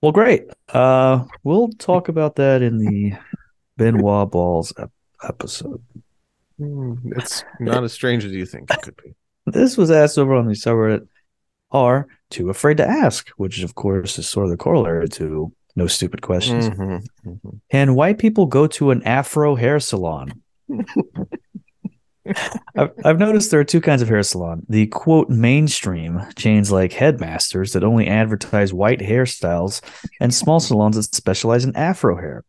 Well, 0.00 0.12
great. 0.12 0.44
Uh, 0.68 1.24
we'll 1.42 1.70
talk 1.70 2.08
about 2.08 2.36
that 2.36 2.62
in 2.62 2.78
the 2.78 3.14
Benoit 3.76 4.30
Balls 4.30 4.72
episode. 5.24 5.82
Hmm, 6.58 6.94
It's 7.16 7.44
not 7.60 7.84
as 7.84 7.92
strange 7.92 8.24
as 8.24 8.32
you 8.32 8.44
think 8.46 8.70
it 8.70 8.82
could 8.82 8.96
be. 8.96 9.14
This 9.46 9.78
was 9.78 9.90
asked 9.90 10.18
over 10.18 10.34
on 10.34 10.46
the 10.46 10.52
subreddit 10.52 11.06
are 11.70 12.06
too 12.28 12.50
afraid 12.50 12.76
to 12.78 12.86
ask, 12.86 13.30
which 13.38 13.62
of 13.62 13.74
course 13.74 14.18
is 14.18 14.28
sort 14.28 14.44
of 14.44 14.50
the 14.50 14.58
corollary 14.58 15.08
to 15.10 15.50
no 15.74 15.86
stupid 15.86 16.20
questions. 16.20 16.68
Mhm, 16.68 17.06
mhm. 17.24 17.60
Can 17.70 17.94
white 17.94 18.18
people 18.18 18.44
go 18.46 18.66
to 18.66 18.90
an 18.90 19.02
afro 19.04 19.54
hair 19.54 19.80
salon? 19.80 20.42
I've, 22.76 22.90
I've 23.04 23.18
noticed 23.18 23.50
there 23.50 23.60
are 23.60 23.64
two 23.64 23.80
kinds 23.80 24.02
of 24.02 24.08
hair 24.08 24.22
salon. 24.22 24.66
The 24.68 24.86
quote 24.88 25.30
mainstream 25.30 26.20
chains 26.36 26.70
like 26.70 26.92
Headmasters 26.92 27.72
that 27.72 27.84
only 27.84 28.06
advertise 28.06 28.74
white 28.74 29.00
hairstyles, 29.00 29.80
and 30.20 30.34
small 30.34 30.60
salons 30.60 30.96
that 30.96 31.14
specialize 31.14 31.64
in 31.64 31.74
afro 31.74 32.16
hair. 32.16 32.44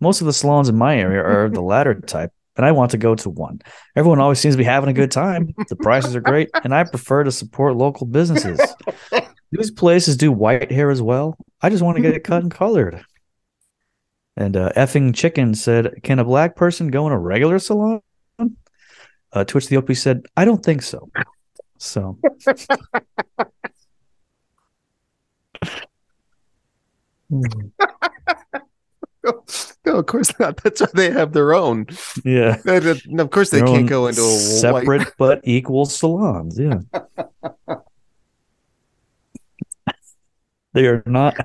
Most 0.00 0.20
of 0.20 0.26
the 0.26 0.32
salons 0.32 0.68
in 0.68 0.76
my 0.76 0.98
area 0.98 1.20
are 1.20 1.44
of 1.44 1.54
the 1.54 1.62
latter 1.72 1.94
type, 1.94 2.32
and 2.56 2.66
I 2.66 2.72
want 2.72 2.90
to 2.92 2.98
go 2.98 3.14
to 3.14 3.30
one. 3.30 3.60
Everyone 3.96 4.20
always 4.20 4.38
seems 4.38 4.54
to 4.54 4.58
be 4.58 4.64
having 4.64 4.90
a 4.90 4.94
good 4.94 5.10
time. 5.10 5.54
The 5.68 5.76
prices 5.76 6.16
are 6.16 6.20
great, 6.20 6.50
and 6.64 6.74
I 6.74 6.84
prefer 6.84 7.24
to 7.24 7.32
support 7.32 7.76
local 7.76 8.06
businesses. 8.06 8.60
These 9.52 9.70
places 9.72 10.16
do 10.16 10.30
white 10.30 10.70
hair 10.70 10.90
as 10.90 11.02
well. 11.02 11.36
I 11.60 11.70
just 11.70 11.82
want 11.82 11.96
to 11.96 12.02
get 12.02 12.14
it 12.14 12.24
cut 12.24 12.42
and 12.42 12.50
colored. 12.50 13.04
And 14.36 14.56
uh, 14.56 14.70
effing 14.76 15.14
chicken 15.14 15.54
said, 15.54 16.02
"Can 16.02 16.18
a 16.18 16.24
black 16.24 16.56
person 16.56 16.88
go 16.88 17.06
in 17.06 17.12
a 17.12 17.18
regular 17.18 17.58
salon?" 17.58 18.00
Uh, 19.32 19.44
to 19.44 19.54
which 19.54 19.68
the 19.68 19.76
OP 19.76 19.92
said, 19.94 20.26
"I 20.36 20.44
don't 20.44 20.64
think 20.64 20.82
so." 20.82 21.10
So 21.78 22.18
no, 29.90 29.98
of 29.98 30.06
course 30.06 30.32
not. 30.38 30.56
That's 30.62 30.80
why 30.80 30.88
they 30.94 31.10
have 31.10 31.32
their 31.32 31.52
own. 31.54 31.86
yeah, 32.24 32.56
And, 32.66 32.86
uh, 32.86 33.22
of 33.22 33.30
course, 33.30 33.50
they 33.50 33.58
Their 33.58 33.66
can't 33.68 33.88
go 33.88 34.06
into 34.06 34.20
a 34.22 34.24
separate 34.24 35.00
white. 35.00 35.12
but 35.18 35.40
equal 35.44 35.86
salons. 35.86 36.58
Yeah, 36.58 36.80
they 40.72 40.86
are 40.86 41.02
not. 41.06 41.36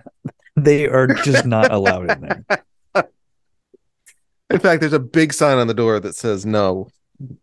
They 0.56 0.88
are 0.88 1.08
just 1.08 1.46
not 1.46 1.72
allowed 1.72 2.10
in 2.10 2.22
there. 2.22 2.46
In 4.52 4.60
fact, 4.60 4.80
there's 4.80 4.94
a 4.94 5.00
big 5.00 5.34
sign 5.34 5.58
on 5.58 5.68
the 5.68 5.74
door 5.74 6.00
that 6.00 6.16
says 6.16 6.46
no, 6.46 6.88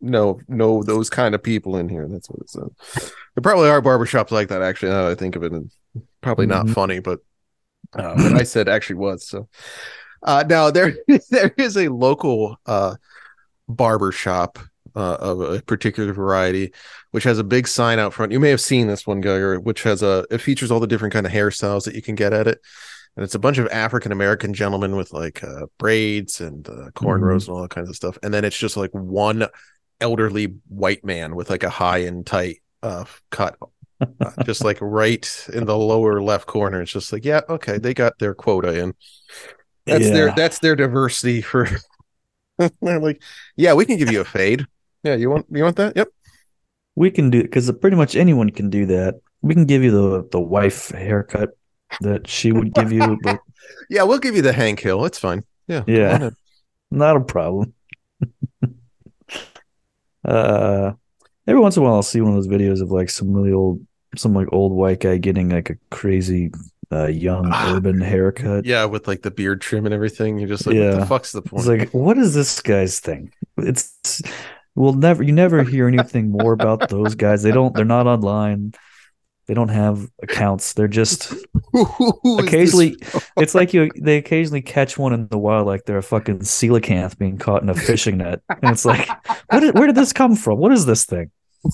no, 0.00 0.40
no, 0.48 0.82
those 0.84 1.10
kind 1.10 1.34
of 1.34 1.42
people 1.42 1.76
in 1.76 1.88
here. 1.88 2.06
That's 2.08 2.30
what 2.30 2.40
it 2.40 2.48
says. 2.48 3.12
There 3.34 3.42
probably 3.42 3.68
are 3.68 3.82
barbershops 3.82 4.30
like 4.30 4.48
that, 4.48 4.62
actually, 4.62 4.90
now 4.92 5.02
that 5.02 5.10
I 5.10 5.14
think 5.16 5.34
of 5.36 5.42
it. 5.42 5.52
And 5.52 5.70
probably 6.20 6.46
not 6.46 6.66
Mhm. 6.66 6.74
funny, 6.74 7.00
but 7.00 7.18
uh, 7.94 8.32
I 8.36 8.44
said 8.44 8.68
actually 8.68 8.96
was. 8.96 9.26
So 9.26 9.48
uh, 10.22 10.44
now 10.48 10.70
there 10.70 10.96
there 11.30 11.54
is 11.56 11.76
a 11.76 11.88
local 11.88 12.56
uh, 12.66 12.96
barber 13.68 14.12
shop 14.12 14.58
uh, 14.94 15.16
of 15.20 15.40
a 15.40 15.62
particular 15.62 16.12
variety, 16.12 16.72
which 17.10 17.24
has 17.24 17.38
a 17.38 17.44
big 17.44 17.66
sign 17.66 17.98
out 17.98 18.12
front. 18.12 18.32
You 18.32 18.40
may 18.40 18.50
have 18.50 18.60
seen 18.60 18.86
this 18.86 19.06
one, 19.06 19.20
Geiger, 19.20 19.60
which 19.60 19.82
has 19.82 20.02
a 20.02 20.26
it 20.30 20.38
features 20.38 20.70
all 20.70 20.80
the 20.80 20.86
different 20.86 21.14
kind 21.14 21.26
of 21.26 21.32
hairstyles 21.32 21.84
that 21.84 21.94
you 21.94 22.02
can 22.02 22.14
get 22.14 22.32
at 22.32 22.46
it. 22.46 22.60
And 23.16 23.24
it's 23.24 23.34
a 23.34 23.38
bunch 23.38 23.58
of 23.58 23.68
African 23.68 24.12
American 24.12 24.54
gentlemen 24.54 24.96
with 24.96 25.12
like 25.12 25.42
uh, 25.44 25.66
braids 25.78 26.40
and 26.40 26.66
uh, 26.68 26.90
cornrows 26.94 27.46
and 27.46 27.56
all 27.56 27.62
that 27.62 27.70
kinds 27.70 27.88
of 27.88 27.96
stuff. 27.96 28.16
And 28.22 28.32
then 28.32 28.44
it's 28.44 28.56
just 28.56 28.76
like 28.76 28.90
one 28.92 29.46
elderly 30.00 30.54
white 30.68 31.04
man 31.04 31.34
with 31.34 31.50
like 31.50 31.62
a 31.62 31.70
high 31.70 31.98
and 31.98 32.26
tight 32.26 32.62
uh, 32.82 33.04
cut, 33.30 33.56
uh, 34.00 34.30
just 34.44 34.64
like 34.64 34.78
right 34.80 35.46
in 35.52 35.66
the 35.66 35.76
lower 35.76 36.22
left 36.22 36.46
corner. 36.46 36.80
It's 36.80 36.92
just 36.92 37.12
like, 37.12 37.24
yeah, 37.24 37.42
okay, 37.48 37.78
they 37.78 37.92
got 37.92 38.18
their 38.18 38.34
quota 38.34 38.78
in. 38.78 38.94
That's 39.86 40.10
their 40.10 40.32
that's 40.32 40.58
their 40.60 40.76
diversity 40.76 41.42
for. 41.42 41.68
They're 42.80 43.00
like, 43.00 43.22
yeah, 43.56 43.74
we 43.74 43.84
can 43.84 43.96
give 43.96 44.12
you 44.12 44.20
a 44.20 44.24
fade. 44.24 44.66
Yeah, 45.02 45.16
you 45.16 45.30
want 45.30 45.46
you 45.50 45.64
want 45.64 45.76
that? 45.76 45.96
Yep. 45.96 46.08
We 46.94 47.10
can 47.10 47.30
do 47.30 47.40
it 47.40 47.44
because 47.44 47.70
pretty 47.80 47.96
much 47.96 48.14
anyone 48.14 48.50
can 48.50 48.70
do 48.70 48.86
that. 48.86 49.20
We 49.40 49.54
can 49.54 49.64
give 49.64 49.82
you 49.82 49.90
the 49.90 50.28
the 50.30 50.40
wife 50.40 50.90
haircut 50.90 51.50
that 52.00 52.28
she 52.28 52.52
would 52.52 52.72
give 52.74 52.92
you, 52.92 53.18
but 53.22 53.40
Yeah, 53.90 54.04
we'll 54.04 54.18
give 54.18 54.36
you 54.36 54.42
the 54.42 54.52
Hank 54.52 54.80
Hill. 54.80 55.04
It's 55.04 55.18
fine. 55.18 55.44
Yeah. 55.66 55.82
Yeah. 55.86 56.30
not 56.90 57.16
a 57.16 57.20
problem. 57.20 57.74
uh, 60.24 60.92
every 61.46 61.60
once 61.60 61.76
in 61.76 61.82
a 61.82 61.86
while, 61.86 61.94
I'll 61.94 62.02
see 62.02 62.20
one 62.20 62.32
of 62.32 62.36
those 62.36 62.48
videos 62.48 62.80
of 62.80 62.90
like 62.90 63.10
some 63.10 63.32
really 63.32 63.52
old, 63.52 63.84
some 64.16 64.34
like 64.34 64.48
old 64.52 64.72
white 64.72 65.00
guy 65.00 65.16
getting 65.16 65.48
like 65.48 65.70
a 65.70 65.76
crazy 65.90 66.50
uh, 66.92 67.06
young 67.06 67.48
Ah, 67.50 67.74
urban 67.74 68.00
haircut. 68.00 68.64
Yeah, 68.64 68.84
with 68.84 69.08
like 69.08 69.22
the 69.22 69.30
beard 69.30 69.60
trim 69.60 69.86
and 69.86 69.94
everything. 69.94 70.38
You're 70.38 70.48
just 70.48 70.66
like, 70.66 70.76
what 70.76 70.82
Yeah. 70.82 70.94
the 70.96 71.06
fuck's 71.06 71.32
the 71.32 71.42
point? 71.42 71.60
It's 71.60 71.68
like, 71.68 71.90
what 71.90 72.18
is 72.18 72.34
this 72.34 72.60
guy's 72.60 73.00
thing? 73.00 73.32
It's 73.56 74.22
we'll 74.74 74.94
never 74.94 75.22
you 75.22 75.32
never 75.32 75.62
hear 75.62 75.86
anything 75.88 76.30
more 76.30 76.52
about 76.52 76.88
those 76.88 77.14
guys. 77.14 77.42
They 77.42 77.52
don't 77.52 77.74
they're 77.74 77.84
not 77.84 78.06
online. 78.06 78.72
They 79.46 79.54
don't 79.54 79.68
have 79.70 80.08
accounts. 80.22 80.72
They're 80.74 80.86
just 80.88 81.34
occasionally 82.38 82.96
it's 83.36 83.54
like 83.54 83.74
you 83.74 83.90
they 84.00 84.16
occasionally 84.16 84.62
catch 84.62 84.96
one 84.98 85.12
in 85.12 85.26
the 85.28 85.38
wild 85.38 85.66
like 85.66 85.84
they're 85.84 85.98
a 85.98 86.02
fucking 86.02 86.38
coelacanth 86.40 87.18
being 87.18 87.38
caught 87.38 87.62
in 87.62 87.68
a 87.68 87.74
fishing 87.74 88.18
net. 88.18 88.40
And 88.48 88.70
it's 88.72 88.84
like, 88.84 89.08
what 89.50 89.62
is, 89.62 89.72
where 89.72 89.86
did 89.86 89.96
this 89.96 90.12
come 90.12 90.36
from? 90.36 90.58
What 90.58 90.72
is 90.72 90.86
this 90.86 91.04
thing? 91.04 91.30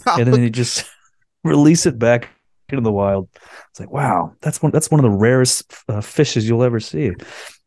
And 0.06 0.32
then 0.32 0.42
you 0.42 0.50
just 0.50 0.84
release 1.44 1.86
it 1.86 1.98
back 1.98 2.28
into 2.70 2.82
the 2.82 2.92
wild. 2.92 3.28
It's 3.70 3.80
like, 3.80 3.90
wow, 3.90 4.34
that's 4.40 4.62
one 4.62 4.72
that's 4.72 4.90
one 4.90 5.00
of 5.00 5.10
the 5.10 5.16
rarest 5.16 5.74
uh, 5.88 6.00
fishes 6.00 6.48
you'll 6.48 6.62
ever 6.62 6.80
see. 6.80 7.12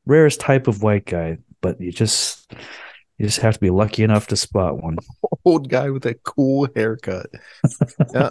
Rarest 0.05 0.39
type 0.39 0.67
of 0.67 0.83
white 0.83 1.05
guy, 1.05 1.37
but 1.61 1.79
you 1.79 1.91
just 1.91 2.51
you 3.17 3.25
just 3.25 3.39
have 3.39 3.55
to 3.55 3.59
be 3.59 3.69
lucky 3.69 4.03
enough 4.03 4.27
to 4.27 4.35
spot 4.35 4.81
one. 4.81 4.97
old 5.45 5.69
guy 5.69 5.89
with 5.89 6.05
a 6.05 6.15
cool 6.15 6.67
haircut. 6.75 7.27
yeah. 8.13 8.29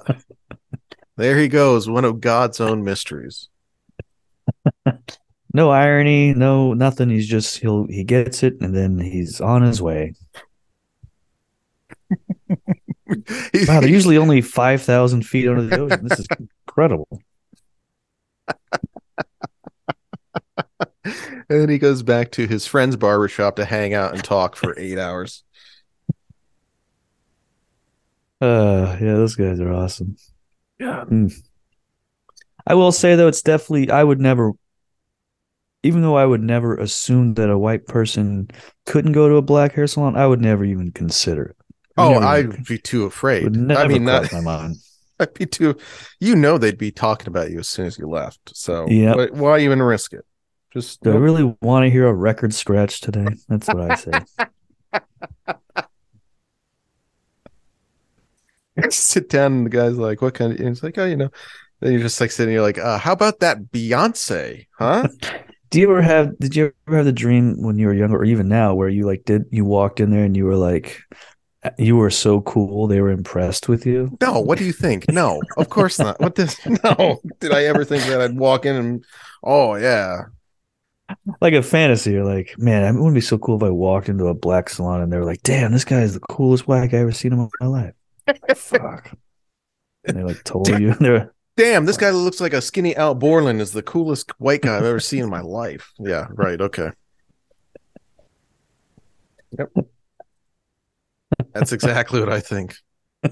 There 1.17 1.39
he 1.39 1.49
goes, 1.49 1.89
one 1.89 2.05
of 2.05 2.21
God's 2.21 2.61
own 2.61 2.83
mysteries. 2.85 3.49
No 5.53 5.71
irony, 5.71 6.33
no 6.33 6.75
nothing. 6.75 7.11
He's 7.11 7.27
just 7.27 7.59
he'll 7.59 7.87
he 7.87 8.05
gets 8.05 8.45
it 8.45 8.61
and 8.61 8.75
then 8.75 9.01
he's 9.01 9.41
on 9.41 9.63
his 9.63 9.83
way. 9.83 10.15
Wow, 13.67 13.81
they're 13.81 13.89
usually 13.89 14.19
only 14.19 14.41
five 14.41 14.83
thousand 14.83 15.27
feet 15.27 15.49
under 15.49 15.63
the 15.63 15.81
ocean. 15.81 16.07
This 16.07 16.21
is 16.21 16.29
incredible. 16.81 17.23
and 21.05 21.45
then 21.49 21.69
he 21.69 21.79
goes 21.79 22.03
back 22.03 22.33
to 22.33 22.47
his 22.47 22.67
friend's 22.67 22.97
barbershop 22.97 23.57
to 23.57 23.65
hang 23.65 23.95
out 23.95 24.15
and 24.15 24.25
talk 24.25 24.57
for 24.57 24.79
eight 24.79 24.99
hours. 24.99 25.45
Uh 28.41 28.97
yeah, 29.01 29.15
those 29.15 29.37
guys 29.37 29.61
are 29.61 29.73
awesome. 29.73 30.17
Yeah. 30.79 31.05
I 32.67 32.75
will 32.75 32.93
say 32.93 33.15
though, 33.15 33.29
it's 33.29 33.43
definitely 33.43 33.91
I 33.91 34.03
would 34.03 34.21
never 34.21 34.53
even 35.83 36.03
though 36.03 36.17
I 36.17 36.27
would 36.27 36.43
never 36.43 36.77
assume 36.77 37.35
that 37.35 37.51
a 37.51 37.59
white 37.59 37.87
person 37.87 38.49
couldn't 38.87 39.13
go 39.13 39.29
to 39.29 39.37
a 39.37 39.43
black 39.43 39.75
hair 39.75 39.87
salon, 39.87 40.17
I 40.17 40.27
would 40.27 40.41
never 40.41 40.65
even 40.65 40.93
consider 40.93 41.45
it. 41.45 41.57
Oh, 41.97 42.19
I'd 42.19 42.65
be 42.65 42.79
too 42.79 43.05
afraid. 43.05 43.45
would 43.45 43.57
never 43.57 43.81
I 43.81 43.89
mean, 43.89 44.05
cross 44.05 44.33
not, 44.33 44.33
my 44.33 44.41
mind. 44.41 44.77
I'd 45.25 45.35
be 45.35 45.47
too. 45.47 45.77
You 46.19 46.35
know, 46.35 46.59
they'd 46.59 46.79
be 46.79 46.91
talking 46.91 47.29
about 47.29 47.51
you 47.51 47.59
as 47.61 47.69
soon 47.69 47.87
as 47.87 47.99
you 47.99 48.09
left. 48.09 48.57
So, 48.57 48.87
Yep. 48.89 49.17
why- 49.17 49.41
why 49.41 49.59
even 49.61 49.83
risk 49.83 50.13
it? 50.13 50.25
Just 50.73 51.03
Do 51.03 51.13
I 51.13 51.17
really 51.17 51.57
want 51.61 51.85
to 51.85 51.91
hear 51.91 52.07
a 52.07 52.15
record 52.15 52.55
scratch 52.55 53.01
today? 53.01 53.35
That's 53.49 53.69
what 53.69 53.83
I 53.83 53.95
say. 53.95 54.23
sit 58.91 59.29
down, 59.29 59.53
and 59.53 59.67
the 59.67 59.71
guy's 59.71 59.97
like, 59.99 60.23
"What 60.23 60.35
kind 60.35 60.53
of?" 60.53 60.61
And 60.61 60.69
it's 60.69 60.83
like, 60.83 60.97
"Oh, 60.97 61.05
you 61.05 61.17
know." 61.17 61.31
Then 61.81 61.93
you're 61.93 62.03
just 62.03 62.21
like 62.21 62.31
sitting. 62.31 62.55
You're 62.55 62.63
like, 62.63 62.79
uh, 62.79 62.99
"How 62.99 63.13
about 63.13 63.41
that 63.41 63.73
Beyonce? 63.73 64.67
Huh?" 64.79 65.09
Do 65.71 65.79
you 65.79 65.89
ever 65.89 66.03
have 66.03 66.37
did 66.41 66.57
you 66.57 66.73
ever 66.89 66.97
have 66.97 67.07
the 67.07 67.13
dream 67.13 67.63
when 67.63 67.79
you 67.79 67.87
were 67.87 67.95
younger 67.95 68.17
or 68.17 68.25
even 68.25 68.49
now 68.49 68.75
where 68.75 68.89
you 68.89 69.07
like 69.07 69.25
did 69.25 69.45
you 69.53 69.65
walked 69.65 70.01
in 70.01 70.11
there 70.11 70.25
and 70.25 70.37
you 70.37 70.45
were 70.45 70.57
like 70.57 71.01
you 71.79 71.97
were 71.97 72.11
so 72.11 72.41
cool 72.43 72.87
they 72.87 73.01
were 73.01 73.11
impressed 73.11 73.69
with 73.69 73.87
you? 73.87 74.17
No, 74.21 74.41
what 74.41 74.59
do 74.59 74.65
you 74.65 74.73
think? 74.73 75.07
No, 75.09 75.43
of 75.57 75.69
course 75.69 75.99
not. 76.01 76.21
What 76.21 76.35
this? 76.35 76.59
No, 76.85 77.21
did 77.41 77.53
I 77.53 77.65
ever 77.65 77.85
think 77.85 78.05
that 78.05 78.21
I'd 78.21 78.37
walk 78.37 78.65
in 78.67 78.77
and, 78.77 79.05
oh 79.43 79.75
yeah, 79.75 80.25
Like 81.41 81.55
a 81.55 81.63
fantasy, 81.63 82.13
you're 82.13 82.25
like, 82.25 82.55
man, 82.59 82.85
it 82.85 82.99
wouldn't 82.99 83.15
be 83.15 83.21
so 83.21 83.39
cool 83.39 83.57
if 83.57 83.63
I 83.63 83.71
walked 83.71 84.09
into 84.09 84.27
a 84.27 84.35
black 84.35 84.69
salon 84.69 85.03
and 85.03 85.13
they 85.13 85.17
were 85.19 85.25
like, 85.25 85.43
damn, 85.43 85.73
this 85.73 85.85
guy 85.85 86.01
is 86.03 86.15
the 86.15 86.21
coolest 86.21 86.69
white 86.69 86.91
guy 86.91 86.99
I've 86.99 87.03
ever 87.03 87.13
seen 87.13 87.33
in 87.33 87.49
my 87.61 87.67
life. 87.67 87.95
Fuck. 88.55 89.13
And 90.07 90.17
they 90.17 90.23
like 90.23 90.43
told 90.45 90.69
you 90.69 90.95
they're 91.01 91.35
damn, 91.57 91.85
this 91.85 91.97
guy 91.97 92.11
looks 92.11 92.41
like 92.41 92.53
a 92.55 92.63
skinny 92.63 92.97
Al 92.97 93.15
Borland 93.15 93.61
is 93.61 93.73
the 93.73 93.83
coolest 93.83 94.31
white 94.41 94.63
guy 94.63 94.77
I've 94.77 94.85
ever 94.85 95.01
seen 95.01 95.25
in 95.25 95.31
my 95.31 95.41
life. 95.43 95.93
Yeah, 95.99 96.29
right. 96.33 96.61
Okay. 96.61 96.91
Yep. 99.59 99.71
That's 101.53 101.73
exactly 101.73 102.21
what 102.21 102.33
I 102.33 102.41
think. 102.41 102.77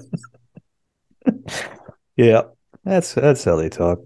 Yeah. 2.19 2.41
That's 2.83 3.13
that's 3.13 3.45
how 3.45 3.55
they 3.55 3.69
talk. 3.69 3.99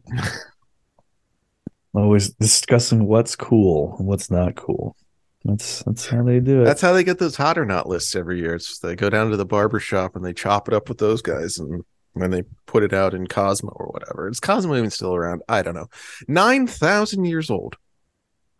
Always 1.96 2.30
discussing 2.30 3.08
what's 3.08 3.36
cool 3.36 3.96
and 3.98 4.08
what's 4.08 4.30
not 4.30 4.56
cool. 4.56 4.96
That's 5.44 5.82
that's 5.84 6.08
how 6.08 6.24
they 6.24 6.40
do 6.40 6.62
it. 6.62 6.66
That's 6.66 6.82
how 6.82 6.94
they 6.94 7.04
get 7.04 7.18
those 7.18 7.36
hot 7.36 7.58
or 7.58 7.66
not 7.66 7.90
lists 7.90 8.16
every 8.16 8.40
year. 8.40 8.54
It's 8.54 8.78
they 8.78 8.96
go 8.96 9.10
down 9.10 9.32
to 9.32 9.38
the 9.38 9.46
barber 9.46 9.80
shop 9.80 10.16
and 10.16 10.24
they 10.24 10.34
chop 10.34 10.68
it 10.68 10.76
up 10.76 10.90
with 10.90 11.00
those 11.00 11.24
guys 11.24 11.58
and 11.58 11.84
when 12.14 12.30
they 12.30 12.44
put 12.68 12.84
it 12.84 12.94
out 12.94 13.16
in 13.16 13.26
Cosmo 13.26 13.72
or 13.72 13.88
whatever. 13.88 14.30
Is 14.30 14.40
Cosmo 14.40 14.76
even 14.76 14.92
still 14.92 15.16
around? 15.16 15.42
I 15.50 15.64
don't 15.64 15.76
know. 15.76 15.88
Nine 16.28 16.68
thousand 16.68 17.26
years 17.26 17.50
old. 17.50 17.78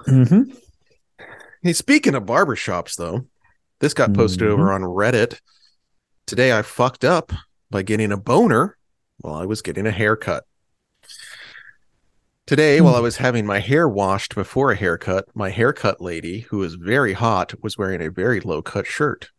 Mm-hmm. 0.08 0.52
Hey, 1.62 1.74
speaking 1.74 2.16
of 2.16 2.26
barber 2.26 2.56
shops, 2.56 2.96
though, 2.96 3.28
this 3.84 3.94
got 3.94 4.14
posted 4.14 4.48
over 4.48 4.64
mm-hmm. 4.64 4.86
on 4.86 4.90
Reddit. 4.90 5.42
Today 6.26 6.58
I 6.58 6.62
fucked 6.62 7.04
up 7.04 7.34
by 7.70 7.82
getting 7.82 8.14
a 8.14 8.18
boner 8.18 8.78
while 9.18 9.36
I 9.36 9.46
was 9.46 9.62
getting 9.62 9.86
a 9.86 9.92
haircut. 9.92 10.46
Today, 12.46 12.80
while 12.80 12.96
I 12.96 13.00
hmm. 13.00 13.04
was 13.04 13.18
having 13.18 13.46
my 13.46 13.60
hair 13.60 13.88
washed 13.88 14.36
before 14.36 14.72
a 14.72 14.76
haircut, 14.76 15.26
my 15.34 15.50
haircut 15.50 16.00
lady, 16.00 16.42
who 16.42 16.60
was 16.60 16.76
very 16.76 17.12
hot, 17.12 17.54
was 17.62 17.78
wearing 17.78 18.02
a 18.02 18.10
very 18.10 18.40
low 18.40 18.62
cut 18.62 18.88
shirt. 18.88 19.32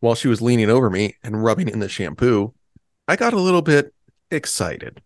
While 0.00 0.14
she 0.14 0.28
was 0.28 0.42
leaning 0.42 0.68
over 0.68 0.90
me 0.90 1.16
and 1.22 1.42
rubbing 1.42 1.68
in 1.68 1.78
the 1.78 1.88
shampoo, 1.88 2.54
I 3.06 3.16
got 3.16 3.32
a 3.32 3.40
little 3.40 3.62
bit 3.62 3.94
excited. 4.30 5.02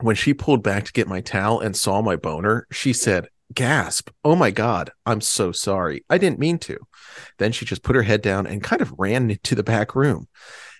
When 0.00 0.16
she 0.16 0.34
pulled 0.34 0.62
back 0.62 0.84
to 0.84 0.92
get 0.92 1.08
my 1.08 1.22
towel 1.22 1.60
and 1.60 1.74
saw 1.74 2.02
my 2.02 2.16
boner, 2.16 2.66
she 2.70 2.92
said, 2.92 3.28
Gasp, 3.54 4.10
oh 4.24 4.36
my 4.36 4.50
God, 4.50 4.90
I'm 5.04 5.20
so 5.20 5.52
sorry. 5.52 6.04
I 6.08 6.18
didn't 6.18 6.38
mean 6.38 6.58
to. 6.60 6.78
Then 7.38 7.52
she 7.52 7.64
just 7.64 7.82
put 7.82 7.96
her 7.96 8.02
head 8.02 8.22
down 8.22 8.46
and 8.46 8.62
kind 8.62 8.82
of 8.82 8.94
ran 8.98 9.30
into 9.30 9.54
the 9.54 9.62
back 9.62 9.94
room. 9.94 10.28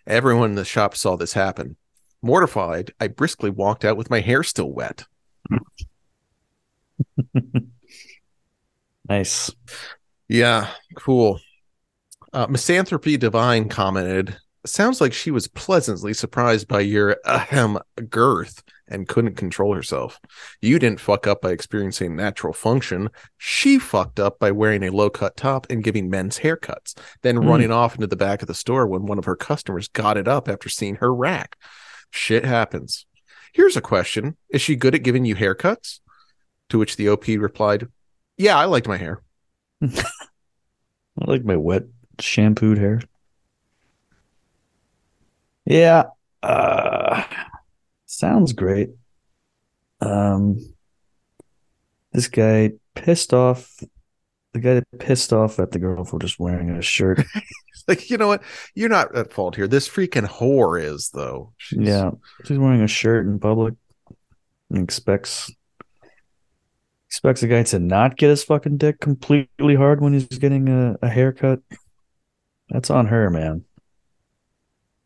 Everyone 0.06 0.50
in 0.50 0.56
the 0.56 0.64
shop 0.64 0.96
saw 0.96 1.16
this 1.16 1.32
happen. 1.32 1.76
Mortified, 2.22 2.92
I 3.00 3.08
briskly 3.08 3.50
walked 3.50 3.84
out 3.84 3.96
with 3.96 4.10
my 4.10 4.20
hair 4.20 4.42
still 4.42 4.72
wet. 4.72 5.04
Nice. 9.08 9.50
Yeah, 10.28 10.70
cool. 10.96 11.40
Uh, 12.32 12.46
Misanthropy 12.46 13.18
Divine 13.18 13.68
commented, 13.68 14.36
sounds 14.64 15.00
like 15.00 15.12
she 15.12 15.30
was 15.30 15.48
pleasantly 15.48 16.14
surprised 16.14 16.68
by 16.68 16.80
your 16.80 17.16
ahem 17.26 17.78
girth 18.08 18.62
and 18.92 19.08
couldn't 19.08 19.34
control 19.36 19.74
herself. 19.74 20.20
You 20.60 20.78
didn't 20.78 21.00
fuck 21.00 21.26
up 21.26 21.40
by 21.42 21.50
experiencing 21.50 22.14
natural 22.14 22.52
function. 22.52 23.08
She 23.38 23.78
fucked 23.78 24.20
up 24.20 24.38
by 24.38 24.50
wearing 24.52 24.82
a 24.84 24.90
low 24.90 25.10
cut 25.10 25.36
top 25.36 25.66
and 25.70 25.82
giving 25.82 26.08
men's 26.10 26.38
haircuts, 26.40 26.94
then 27.22 27.36
Mm. 27.38 27.48
running 27.48 27.70
off 27.72 27.94
into 27.94 28.06
the 28.06 28.16
back 28.16 28.42
of 28.42 28.48
the 28.48 28.54
store 28.54 28.86
when 28.86 29.06
one 29.06 29.18
of 29.18 29.24
her 29.24 29.36
customers 29.36 29.88
got 29.88 30.16
it 30.16 30.28
up 30.28 30.48
after 30.48 30.68
seeing 30.68 30.96
her 30.96 31.12
rack. 31.14 31.56
Shit 32.10 32.44
happens. 32.44 33.06
Here's 33.52 33.76
a 33.76 33.80
question 33.80 34.36
Is 34.50 34.62
she 34.62 34.76
good 34.76 34.94
at 34.94 35.02
giving 35.02 35.24
you 35.24 35.34
haircuts? 35.34 36.00
To 36.68 36.78
which 36.78 36.96
the 36.96 37.08
OP 37.08 37.26
replied, 37.38 37.88
Yeah, 38.38 38.56
I 38.58 38.64
liked 38.66 38.86
my 38.88 38.96
hair. 38.96 39.22
I 39.82 39.90
like 41.26 41.44
my 41.44 41.56
wet 41.56 41.84
shampooed 42.20 42.78
hair. 42.78 43.00
Yeah. 45.64 46.04
Uh 46.42 47.22
sounds 48.12 48.52
great. 48.52 48.90
Um 50.00 50.58
this 52.12 52.28
guy 52.28 52.72
pissed 52.94 53.32
off 53.32 53.80
the 54.52 54.60
guy 54.60 54.74
that 54.74 54.98
pissed 54.98 55.32
off 55.32 55.58
at 55.58 55.70
the 55.70 55.78
girl 55.78 56.04
for 56.04 56.18
just 56.18 56.38
wearing 56.38 56.70
a 56.70 56.82
shirt. 56.82 57.24
Like, 57.88 58.10
you 58.10 58.16
know 58.16 58.28
what? 58.28 58.44
You're 58.76 58.88
not 58.88 59.16
at 59.16 59.32
fault 59.32 59.56
here. 59.56 59.66
This 59.66 59.88
freaking 59.88 60.24
whore 60.24 60.80
is, 60.80 61.10
though. 61.12 61.52
She's- 61.56 61.84
yeah. 61.84 62.12
She's 62.44 62.56
wearing 62.56 62.80
a 62.80 62.86
shirt 62.86 63.26
in 63.26 63.40
public 63.40 63.74
and 64.70 64.84
expects 64.84 65.50
expects 67.08 67.42
a 67.42 67.48
guy 67.48 67.64
to 67.64 67.80
not 67.80 68.16
get 68.16 68.30
his 68.30 68.44
fucking 68.44 68.76
dick 68.76 69.00
completely 69.00 69.74
hard 69.74 70.00
when 70.00 70.12
he's 70.12 70.26
getting 70.26 70.68
a, 70.68 70.96
a 71.02 71.08
haircut. 71.08 71.58
That's 72.70 72.88
on 72.88 73.06
her, 73.06 73.30
man. 73.30 73.64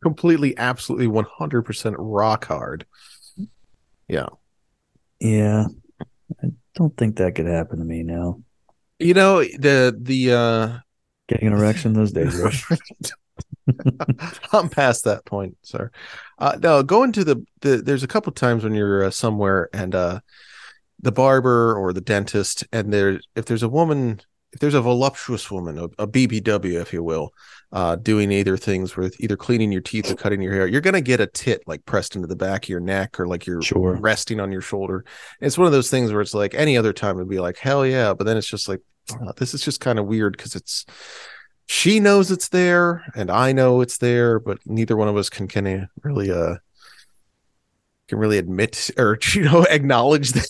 Completely, 0.01 0.57
absolutely 0.57 1.07
100% 1.07 1.95
rock 1.97 2.45
hard. 2.45 2.85
Yeah. 4.07 4.27
Yeah. 5.19 5.65
I 6.43 6.47
don't 6.75 6.95
think 6.97 7.17
that 7.17 7.35
could 7.35 7.47
happen 7.47 7.79
to 7.79 7.85
me 7.85 8.03
now. 8.03 8.41
You 8.99 9.13
know, 9.13 9.39
the, 9.39 9.95
the, 9.99 10.33
uh, 10.33 10.77
Getting 11.27 11.47
an 11.47 11.53
erection 11.53 11.91
those 11.91 12.13
days. 12.13 12.41
I'm 14.53 14.69
past 14.69 15.03
that 15.03 15.25
point, 15.25 15.57
sir. 15.61 15.91
Uh, 16.39 16.57
no, 16.61 16.83
going 16.83 17.11
to 17.11 17.25
the, 17.25 17.45
the 17.59 17.77
there's 17.77 18.03
a 18.03 18.07
couple 18.07 18.31
times 18.31 18.63
when 18.63 18.73
you're 18.73 19.03
uh, 19.03 19.11
somewhere 19.11 19.69
and 19.73 19.93
uh, 19.93 20.21
the 21.01 21.11
barber 21.11 21.75
or 21.75 21.91
the 21.91 21.99
dentist, 21.99 22.65
and 22.71 22.93
there 22.93 23.19
if 23.35 23.45
there's 23.45 23.63
a 23.63 23.67
woman, 23.67 24.21
if 24.53 24.59
there's 24.59 24.73
a 24.73 24.81
voluptuous 24.81 25.51
woman, 25.51 25.77
a, 25.77 25.83
a 25.99 26.07
BBW, 26.07 26.81
if 26.81 26.93
you 26.93 27.03
will, 27.03 27.33
uh, 27.73 27.95
doing 27.97 28.31
either 28.31 28.55
things 28.57 28.95
with 28.95 29.19
either 29.19 29.35
cleaning 29.35 29.71
your 29.71 29.81
teeth 29.81 30.09
or 30.09 30.15
cutting 30.15 30.41
your 30.41 30.53
hair, 30.53 30.67
you're 30.67 30.81
gonna 30.81 31.01
get 31.01 31.19
a 31.19 31.27
tit 31.27 31.61
like 31.67 31.85
pressed 31.85 32.15
into 32.15 32.27
the 32.27 32.35
back 32.35 32.63
of 32.63 32.69
your 32.69 32.79
neck 32.79 33.19
or 33.19 33.27
like 33.27 33.45
you're 33.45 33.61
Sure. 33.61 33.95
resting 33.97 34.39
on 34.39 34.51
your 34.51 34.61
shoulder. 34.61 35.03
It's 35.41 35.57
one 35.57 35.65
of 35.67 35.73
those 35.73 35.89
things 35.89 36.11
where 36.11 36.21
it's 36.21 36.33
like 36.33 36.53
any 36.55 36.77
other 36.77 36.93
time 36.93 37.17
it'd 37.17 37.27
be 37.29 37.39
like 37.39 37.57
hell 37.57 37.85
yeah, 37.85 38.13
but 38.13 38.23
then 38.25 38.37
it's 38.37 38.47
just 38.47 38.69
like 38.69 38.79
oh, 39.21 39.31
this 39.37 39.53
is 39.53 39.61
just 39.61 39.79
kind 39.81 39.99
of 39.99 40.05
weird 40.05 40.37
because 40.37 40.55
it's 40.55 40.85
she 41.65 41.99
knows 41.99 42.31
it's 42.31 42.47
there 42.47 43.03
and 43.15 43.29
I 43.29 43.51
know 43.51 43.81
it's 43.81 43.97
there, 43.97 44.39
but 44.39 44.59
neither 44.65 44.95
one 44.95 45.09
of 45.09 45.17
us 45.17 45.29
can 45.29 45.49
can 45.49 45.67
uh, 45.67 45.85
really 46.03 46.31
uh 46.31 46.55
can 48.07 48.17
really 48.17 48.37
admit 48.37 48.89
or 48.97 49.19
you 49.33 49.41
know 49.41 49.63
acknowledge 49.69 50.31
that 50.31 50.47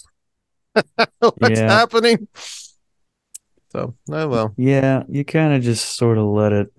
what's 1.19 1.59
Yeah. 1.59 1.71
happening. 1.71 2.27
So 3.71 3.95
oh 4.09 4.27
well. 4.27 4.53
Yeah, 4.57 5.03
you 5.09 5.25
kind 5.25 5.53
of 5.53 5.61
just 5.61 5.97
sort 5.97 6.17
of 6.17 6.25
let 6.25 6.53
it. 6.53 6.73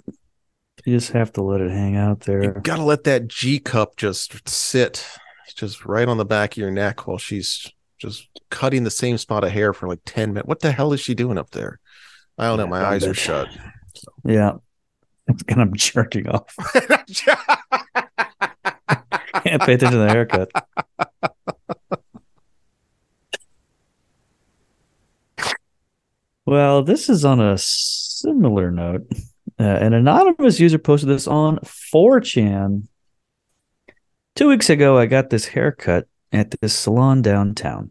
You 0.85 0.97
just 0.97 1.13
have 1.13 1.33
to 1.35 1.43
let 1.43 1.61
it 1.61 1.71
hang 1.71 1.97
out 1.97 2.21
there. 2.21 2.43
You 2.43 2.55
gotta 2.63 2.85
let 2.85 3.05
that 3.05 3.29
G 3.29 3.59
cup 3.59 3.97
just 3.97 4.49
sit 4.49 5.07
just 5.55 5.85
right 5.85 6.09
on 6.09 6.17
the 6.17 6.25
back 6.25 6.53
of 6.53 6.59
your 6.59 6.71
neck 6.71 7.07
while 7.07 7.19
she's 7.19 7.71
just 7.99 8.29
cutting 8.51 8.85
the 8.85 8.91
same 8.91 9.19
spot 9.19 9.45
of 9.45 9.51
hair 9.51 9.73
for 9.73 9.89
like 9.89 10.01
10 10.05 10.33
minutes. 10.33 10.47
What 10.47 10.61
the 10.61 10.71
hell 10.73 10.93
is 10.93 11.01
she 11.01 11.15
doing 11.15 11.37
up 11.37 11.51
there? 11.51 11.81
I 12.39 12.47
don't 12.47 12.59
know. 12.59 12.69
My 12.69 12.85
eyes 12.85 13.05
are 13.05 13.15
shut. 13.15 13.49
Yeah, 14.25 14.53
and 15.49 15.61
I'm 15.61 15.75
jerking 15.75 16.29
off. 16.29 16.55
Can't 19.43 19.63
pay 19.63 19.75
attention 19.75 19.91
to 19.93 19.99
the 19.99 20.09
haircut. 20.09 20.51
Well, 26.49 26.83
this 26.83 27.11
is 27.11 27.27
on 27.27 27.43
a 27.43 27.59
similar 27.59 28.71
note. 28.71 29.07
Uh, 29.61 29.65
an 29.65 29.93
anonymous 29.93 30.59
user 30.59 30.79
posted 30.79 31.11
this 31.11 31.27
on 31.27 31.59
4chan. 31.59 32.89
Two 34.35 34.49
weeks 34.49 34.71
ago, 34.71 34.97
I 34.97 35.05
got 35.05 35.29
this 35.29 35.45
haircut 35.45 36.09
at 36.33 36.53
this 36.53 36.75
salon 36.75 37.21
downtown. 37.21 37.91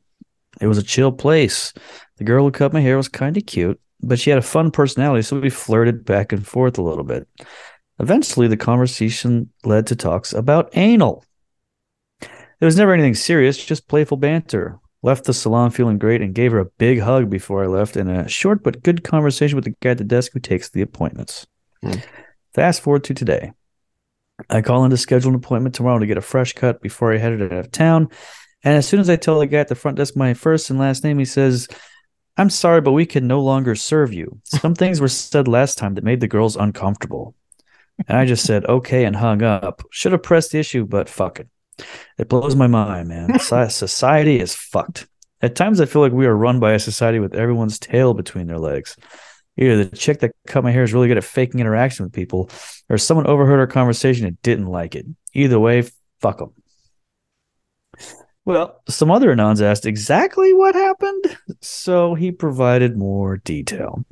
It 0.60 0.66
was 0.66 0.80
a 0.80 0.84
chill 0.84 1.12
place. 1.12 1.72
The 2.16 2.24
girl 2.24 2.46
who 2.46 2.52
cut 2.52 2.74
my 2.74 2.82
hair 2.82 2.98
was 2.98 3.08
kind 3.08 3.38
of 3.38 3.46
cute, 3.46 3.80
but 4.02 4.18
she 4.18 4.32
had 4.32 4.40
a 4.40 4.42
fun 4.42 4.72
personality, 4.72 5.22
so 5.22 5.40
we 5.40 5.52
flirted 5.52 6.04
back 6.04 6.34
and 6.34 6.44
forth 6.44 6.80
a 6.80 6.84
little 6.84 7.04
bit. 7.04 7.28
Eventually, 8.00 8.48
the 8.48 8.58
conversation 8.58 9.52
led 9.66 9.86
to 9.86 9.96
talks 9.96 10.34
about 10.34 10.76
anal. 10.76 11.24
There 12.22 12.66
was 12.66 12.76
never 12.76 12.96
anything 12.96 13.14
serious, 13.14 13.64
just 13.64 13.88
playful 13.88 14.18
banter. 14.18 14.80
Left 15.04 15.26
the 15.26 15.34
salon 15.34 15.70
feeling 15.70 16.00
great 16.00 16.22
and 16.22 16.34
gave 16.34 16.52
her 16.52 16.60
a 16.60 16.66
big 16.66 17.00
hug 17.00 17.30
before 17.30 17.64
I 17.64 17.68
left 17.68 17.96
and 17.96 18.10
a 18.10 18.28
short 18.28 18.64
but 18.64 18.84
good 18.84 19.04
conversation 19.04 19.56
with 19.56 19.66
the 19.66 19.76
guy 19.82 19.92
at 19.92 20.00
the 20.00 20.04
desk 20.04 20.32
who 20.34 20.40
takes 20.40 20.70
the 20.70 20.82
appointments. 20.82 21.46
Hmm. 21.82 22.00
Fast 22.54 22.82
forward 22.82 23.04
to 23.06 23.14
today. 23.14 23.54
I 24.50 24.62
call 24.62 24.84
in 24.86 24.92
to 24.92 24.98
schedule 24.98 25.30
an 25.30 25.36
appointment 25.36 25.76
tomorrow 25.76 26.00
to 26.00 26.06
get 26.06 26.18
a 26.18 26.22
fresh 26.22 26.54
cut 26.54 26.82
before 26.82 27.14
I 27.14 27.18
headed 27.18 27.42
out 27.42 27.52
of 27.52 27.72
town. 27.72 28.10
And 28.64 28.76
as 28.76 28.88
soon 28.88 29.00
as 29.00 29.10
I 29.10 29.16
tell 29.16 29.40
the 29.40 29.48
guy 29.48 29.60
at 29.60 29.68
the 29.68 29.76
front 29.76 29.98
desk 29.98 30.16
my 30.16 30.34
first 30.34 30.70
and 30.70 30.80
last 30.80 31.04
name, 31.04 31.20
he 31.20 31.26
says, 31.26 31.68
I'm 32.38 32.50
sorry, 32.50 32.82
but 32.82 32.92
we 32.92 33.06
can 33.06 33.28
no 33.28 33.42
longer 33.42 33.76
serve 33.76 34.14
you. 34.14 34.40
Some 34.44 34.76
things 34.76 35.00
were 35.02 35.08
said 35.08 35.48
last 35.48 35.78
time 35.78 35.96
that 35.96 36.04
made 36.04 36.20
the 36.20 36.28
girls 36.28 36.56
uncomfortable. 36.56 37.36
And 38.08 38.18
I 38.18 38.26
just 38.26 38.46
said, 38.46 38.66
okay, 38.66 39.06
and 39.06 39.16
hung 39.16 39.42
up. 39.42 39.84
Should 39.92 40.12
have 40.12 40.22
pressed 40.22 40.52
the 40.52 40.60
issue, 40.60 40.86
but 40.86 41.10
fuck 41.10 41.40
it. 41.40 41.48
It 42.18 42.30
blows 42.30 42.56
my 42.56 42.68
mind, 42.68 43.10
man. 43.10 43.40
Society 43.70 44.40
is 44.40 44.56
fucked. 44.56 45.08
At 45.42 45.56
times, 45.56 45.80
I 45.80 45.86
feel 45.86 46.02
like 46.02 46.14
we 46.14 46.26
are 46.26 46.36
run 46.36 46.60
by 46.60 46.74
a 46.74 46.80
society 46.80 47.20
with 47.20 47.36
everyone's 47.36 47.78
tail 47.78 48.16
between 48.16 48.48
their 48.48 48.58
legs. 48.58 48.98
Either 49.56 49.84
the 49.84 49.96
chick 49.96 50.20
that 50.20 50.32
cut 50.48 50.64
my 50.64 50.72
hair 50.72 50.84
is 50.84 50.94
really 50.94 51.08
good 51.08 51.18
at 51.18 51.24
faking 51.24 51.60
interaction 51.60 52.06
with 52.06 52.14
people, 52.14 52.50
or 52.90 52.98
someone 52.98 53.28
overheard 53.28 53.60
our 53.60 53.68
conversation 53.68 54.26
and 54.26 54.42
didn't 54.42 54.66
like 54.66 54.96
it. 54.96 55.06
Either 55.34 55.60
way, 55.60 55.84
fuck 56.22 56.40
them. 56.40 56.54
Well, 58.46 58.82
some 58.88 59.12
other 59.12 59.36
anons 59.36 59.62
asked 59.62 59.86
exactly 59.86 60.54
what 60.54 60.74
happened, 60.74 61.38
so 61.62 62.16
he 62.16 62.32
provided 62.32 62.98
more 62.98 63.38
detail. 63.38 64.06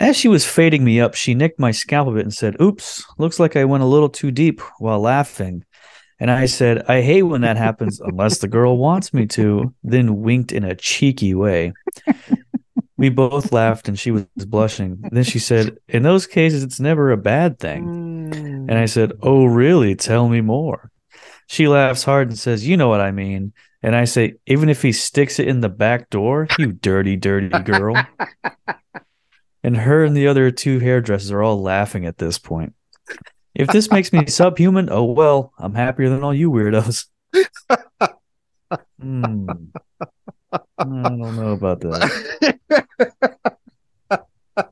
As 0.00 0.16
she 0.16 0.28
was 0.28 0.44
fading 0.44 0.84
me 0.84 1.00
up, 1.00 1.14
she 1.14 1.34
nicked 1.34 1.60
my 1.60 1.70
scalp 1.70 2.08
a 2.08 2.12
bit 2.12 2.22
and 2.22 2.34
said, 2.34 2.60
Oops, 2.60 3.04
looks 3.18 3.38
like 3.38 3.56
I 3.56 3.64
went 3.64 3.84
a 3.84 3.86
little 3.86 4.08
too 4.08 4.30
deep 4.30 4.60
while 4.78 5.00
laughing. 5.00 5.64
And 6.20 6.30
I 6.30 6.46
said, 6.46 6.84
I 6.88 7.00
hate 7.02 7.22
when 7.22 7.42
that 7.42 7.56
happens 7.56 8.00
unless 8.00 8.38
the 8.38 8.48
girl 8.48 8.76
wants 8.76 9.12
me 9.12 9.26
to, 9.28 9.74
then 9.82 10.20
winked 10.22 10.52
in 10.52 10.64
a 10.64 10.74
cheeky 10.74 11.34
way. 11.34 11.72
We 12.96 13.08
both 13.08 13.52
laughed 13.52 13.88
and 13.88 13.98
she 13.98 14.10
was 14.12 14.24
blushing. 14.36 14.98
Then 15.10 15.24
she 15.24 15.38
said, 15.38 15.76
In 15.88 16.04
those 16.04 16.26
cases, 16.26 16.62
it's 16.62 16.78
never 16.78 17.10
a 17.10 17.16
bad 17.16 17.58
thing. 17.58 17.84
Mm. 18.30 18.70
And 18.70 18.78
I 18.78 18.86
said, 18.86 19.12
Oh, 19.22 19.46
really? 19.46 19.96
Tell 19.96 20.28
me 20.28 20.40
more. 20.40 20.90
She 21.46 21.66
laughs 21.66 22.04
hard 22.04 22.28
and 22.28 22.38
says, 22.38 22.66
You 22.66 22.76
know 22.76 22.88
what 22.88 23.00
I 23.00 23.10
mean. 23.10 23.52
And 23.82 23.96
I 23.96 24.04
say, 24.04 24.34
Even 24.46 24.68
if 24.68 24.80
he 24.80 24.92
sticks 24.92 25.38
it 25.40 25.48
in 25.48 25.60
the 25.60 25.68
back 25.68 26.08
door, 26.08 26.46
you 26.58 26.72
dirty, 26.72 27.16
dirty 27.16 27.48
girl. 27.48 27.96
and 29.64 29.76
her 29.78 30.04
and 30.04 30.16
the 30.16 30.28
other 30.28 30.50
two 30.50 30.78
hairdressers 30.78 31.32
are 31.32 31.42
all 31.42 31.60
laughing 31.60 32.04
at 32.06 32.18
this 32.18 32.38
point. 32.38 32.74
If 33.54 33.68
this 33.68 33.90
makes 33.90 34.12
me 34.12 34.26
subhuman, 34.28 34.88
oh 34.90 35.04
well, 35.04 35.52
I'm 35.58 35.74
happier 35.74 36.10
than 36.10 36.22
all 36.22 36.34
you 36.34 36.50
weirdos. 36.50 37.06
Hmm. 39.00 39.46
I 40.78 40.84
don't 40.84 41.36
know 41.36 41.52
about 41.52 41.80
that. 41.80 42.58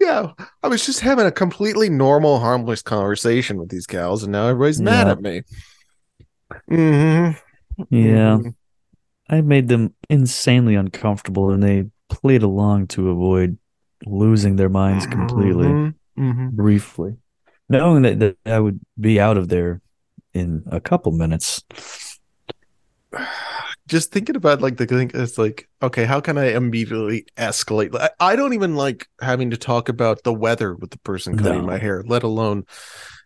yeah, 0.00 0.32
I 0.62 0.68
was 0.68 0.84
just 0.84 1.00
having 1.00 1.26
a 1.26 1.32
completely 1.32 1.88
normal, 1.88 2.38
harmless 2.38 2.82
conversation 2.82 3.58
with 3.58 3.70
these 3.70 3.86
gals, 3.86 4.22
and 4.22 4.32
now 4.32 4.48
everybody's 4.48 4.80
mad 4.80 5.08
at 5.08 5.20
me. 5.20 5.42
hmm 6.68 7.30
Yeah. 7.90 8.38
I 9.28 9.40
made 9.40 9.68
them 9.68 9.94
insanely 10.10 10.74
uncomfortable 10.74 11.50
and 11.50 11.62
they 11.62 11.86
played 12.20 12.42
along 12.42 12.88
to 12.88 13.10
avoid 13.10 13.58
losing 14.06 14.56
their 14.56 14.68
minds 14.68 15.06
completely 15.06 15.80
hmm 16.16 16.48
briefly. 16.50 17.16
Knowing 17.68 18.02
that, 18.02 18.18
that 18.20 18.36
I 18.46 18.60
would 18.60 18.80
be 19.00 19.20
out 19.20 19.36
of 19.36 19.48
there 19.48 19.80
in 20.34 20.64
a 20.70 20.80
couple 20.80 21.12
minutes. 21.12 21.62
Just 23.86 24.12
thinking 24.12 24.36
about 24.36 24.62
like 24.62 24.76
the 24.76 24.86
thing, 24.86 25.10
it's 25.12 25.36
like, 25.38 25.68
okay, 25.82 26.04
how 26.04 26.20
can 26.20 26.38
I 26.38 26.54
immediately 26.54 27.26
escalate? 27.36 27.94
I, 27.94 28.10
I 28.18 28.36
don't 28.36 28.54
even 28.54 28.76
like 28.76 29.08
having 29.20 29.50
to 29.50 29.56
talk 29.56 29.88
about 29.88 30.22
the 30.22 30.32
weather 30.32 30.74
with 30.74 30.90
the 30.90 30.98
person 30.98 31.34
cutting 31.36 31.64
No. 31.64 31.66
my 31.66 31.78
hair, 31.78 32.02
let 32.06 32.22
alone 32.22 32.64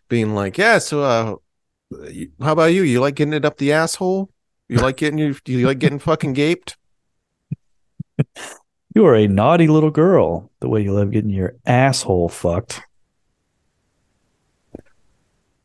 being 0.09 0.35
like, 0.35 0.57
yeah, 0.57 0.79
so 0.79 1.01
uh, 1.03 1.35
How 2.41 2.53
about 2.53 2.73
you? 2.73 2.83
You 2.83 3.01
like 3.01 3.15
getting 3.15 3.33
it 3.33 3.45
up 3.45 3.57
the 3.57 3.73
asshole? 3.73 4.31
You 4.69 4.79
like 4.81 4.97
getting 4.97 5.19
you? 5.19 5.35
You 5.47 5.67
like 5.67 5.79
getting 5.79 5.99
fucking 5.99 6.33
gaped? 6.33 6.77
You 8.93 9.05
are 9.05 9.15
a 9.15 9.27
naughty 9.27 9.67
little 9.67 9.91
girl. 9.91 10.49
The 10.61 10.69
way 10.69 10.81
you 10.81 10.93
love 10.93 11.11
getting 11.11 11.29
your 11.29 11.55
asshole 11.65 12.29
fucked. 12.29 12.81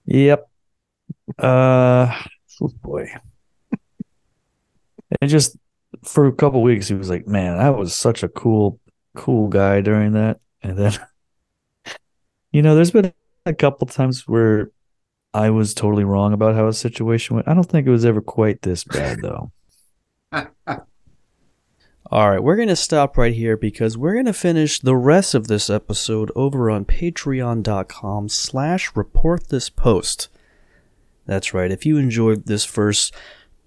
Yep. 0.06 0.48
Uh, 1.38 2.22
oh 2.60 2.68
boy. 2.82 3.08
And 5.20 5.30
just 5.30 5.56
for 6.02 6.26
a 6.26 6.32
couple 6.32 6.62
weeks, 6.62 6.88
he 6.88 6.94
was 6.94 7.08
like, 7.08 7.26
"Man, 7.26 7.58
I 7.58 7.70
was 7.70 7.94
such 7.94 8.22
a 8.22 8.28
cool, 8.28 8.78
cool 9.16 9.48
guy 9.48 9.80
during 9.80 10.12
that." 10.12 10.40
And 10.62 10.76
then, 10.76 10.92
you 12.52 12.62
know, 12.62 12.74
there's 12.74 12.90
been 12.90 13.12
a 13.46 13.54
couple 13.54 13.86
times 13.86 14.28
where 14.28 14.70
I 15.32 15.50
was 15.50 15.72
totally 15.72 16.04
wrong 16.04 16.32
about 16.32 16.54
how 16.54 16.66
a 16.68 16.72
situation 16.72 17.36
went. 17.36 17.48
I 17.48 17.54
don't 17.54 17.64
think 17.64 17.86
it 17.86 17.90
was 17.90 18.04
ever 18.04 18.20
quite 18.20 18.62
this 18.62 18.84
bad, 18.84 19.20
though. 19.22 19.50
All 22.10 22.28
right, 22.28 22.42
we're 22.42 22.56
going 22.56 22.68
to 22.68 22.76
stop 22.76 23.16
right 23.16 23.32
here 23.32 23.56
because 23.56 23.96
we're 23.96 24.12
going 24.12 24.26
to 24.26 24.34
finish 24.34 24.78
the 24.78 24.94
rest 24.94 25.34
of 25.34 25.46
this 25.46 25.70
episode 25.70 26.30
over 26.36 26.70
on 26.70 26.84
patreon.com 26.84 28.28
slash 28.28 28.94
report 28.94 29.48
this 29.48 29.70
post. 29.70 30.28
That's 31.24 31.54
right. 31.54 31.70
If 31.70 31.86
you 31.86 31.96
enjoyed 31.96 32.44
this 32.44 32.66
first 32.66 33.14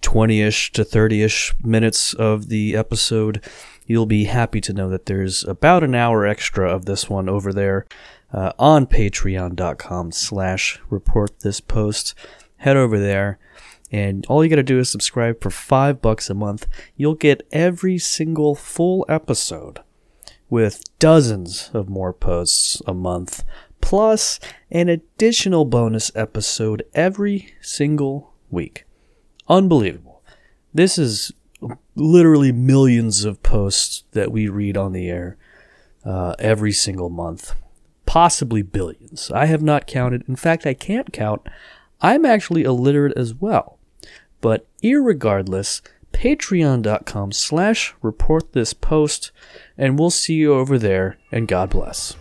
20-ish 0.03 0.71
to 0.73 0.83
30-ish 0.83 1.55
minutes 1.63 2.13
of 2.13 2.49
the 2.49 2.75
episode, 2.75 3.43
you'll 3.87 4.05
be 4.05 4.25
happy 4.25 4.61
to 4.61 4.73
know 4.73 4.87
that 4.87 5.07
there's 5.07 5.43
about 5.45 5.83
an 5.83 5.95
hour 5.95 6.27
extra 6.27 6.71
of 6.71 6.85
this 6.85 7.09
one 7.09 7.27
over 7.27 7.51
there 7.51 7.87
uh, 8.31 8.51
on 8.59 8.85
patreon.com 8.85 10.11
slash 10.11 10.79
report 10.91 11.39
this 11.39 11.59
post. 11.59 12.13
Head 12.57 12.77
over 12.77 12.99
there. 12.99 13.39
And 13.91 14.25
all 14.27 14.43
you 14.43 14.49
got 14.49 14.57
to 14.57 14.63
do 14.63 14.79
is 14.79 14.89
subscribe 14.89 15.41
for 15.41 15.49
five 15.49 16.01
bucks 16.01 16.29
a 16.29 16.33
month. 16.33 16.67
You'll 16.95 17.15
get 17.15 17.47
every 17.51 17.97
single 17.97 18.55
full 18.55 19.05
episode 19.07 19.79
with 20.49 20.83
dozens 20.99 21.69
of 21.73 21.89
more 21.89 22.13
posts 22.13 22.81
a 22.85 22.93
month, 22.93 23.43
plus 23.81 24.39
an 24.71 24.89
additional 24.89 25.65
bonus 25.65 26.11
episode 26.15 26.83
every 26.93 27.53
single 27.61 28.33
week. 28.49 28.85
Unbelievable. 29.47 30.23
This 30.73 30.97
is 30.97 31.31
literally 31.95 32.51
millions 32.51 33.25
of 33.25 33.41
posts 33.41 34.03
that 34.11 34.31
we 34.31 34.47
read 34.47 34.77
on 34.77 34.91
the 34.91 35.09
air 35.09 35.37
uh, 36.05 36.35
every 36.39 36.71
single 36.71 37.09
month, 37.09 37.55
possibly 38.05 38.61
billions. 38.61 39.31
I 39.31 39.45
have 39.45 39.61
not 39.63 39.87
counted. 39.87 40.23
In 40.27 40.35
fact, 40.35 40.65
I 40.65 40.73
can't 40.73 41.11
count. 41.11 41.41
I'm 42.01 42.25
actually 42.25 42.63
illiterate 42.63 43.17
as 43.17 43.33
well. 43.33 43.76
But 44.41 44.65
irregardless, 44.83 45.81
patreon.com 46.13 47.31
slash 47.31 47.93
report 48.01 48.53
this 48.53 48.73
post, 48.73 49.31
and 49.77 49.97
we'll 49.97 50.09
see 50.09 50.35
you 50.35 50.53
over 50.53 50.77
there, 50.77 51.17
and 51.31 51.47
God 51.47 51.69
bless. 51.69 52.15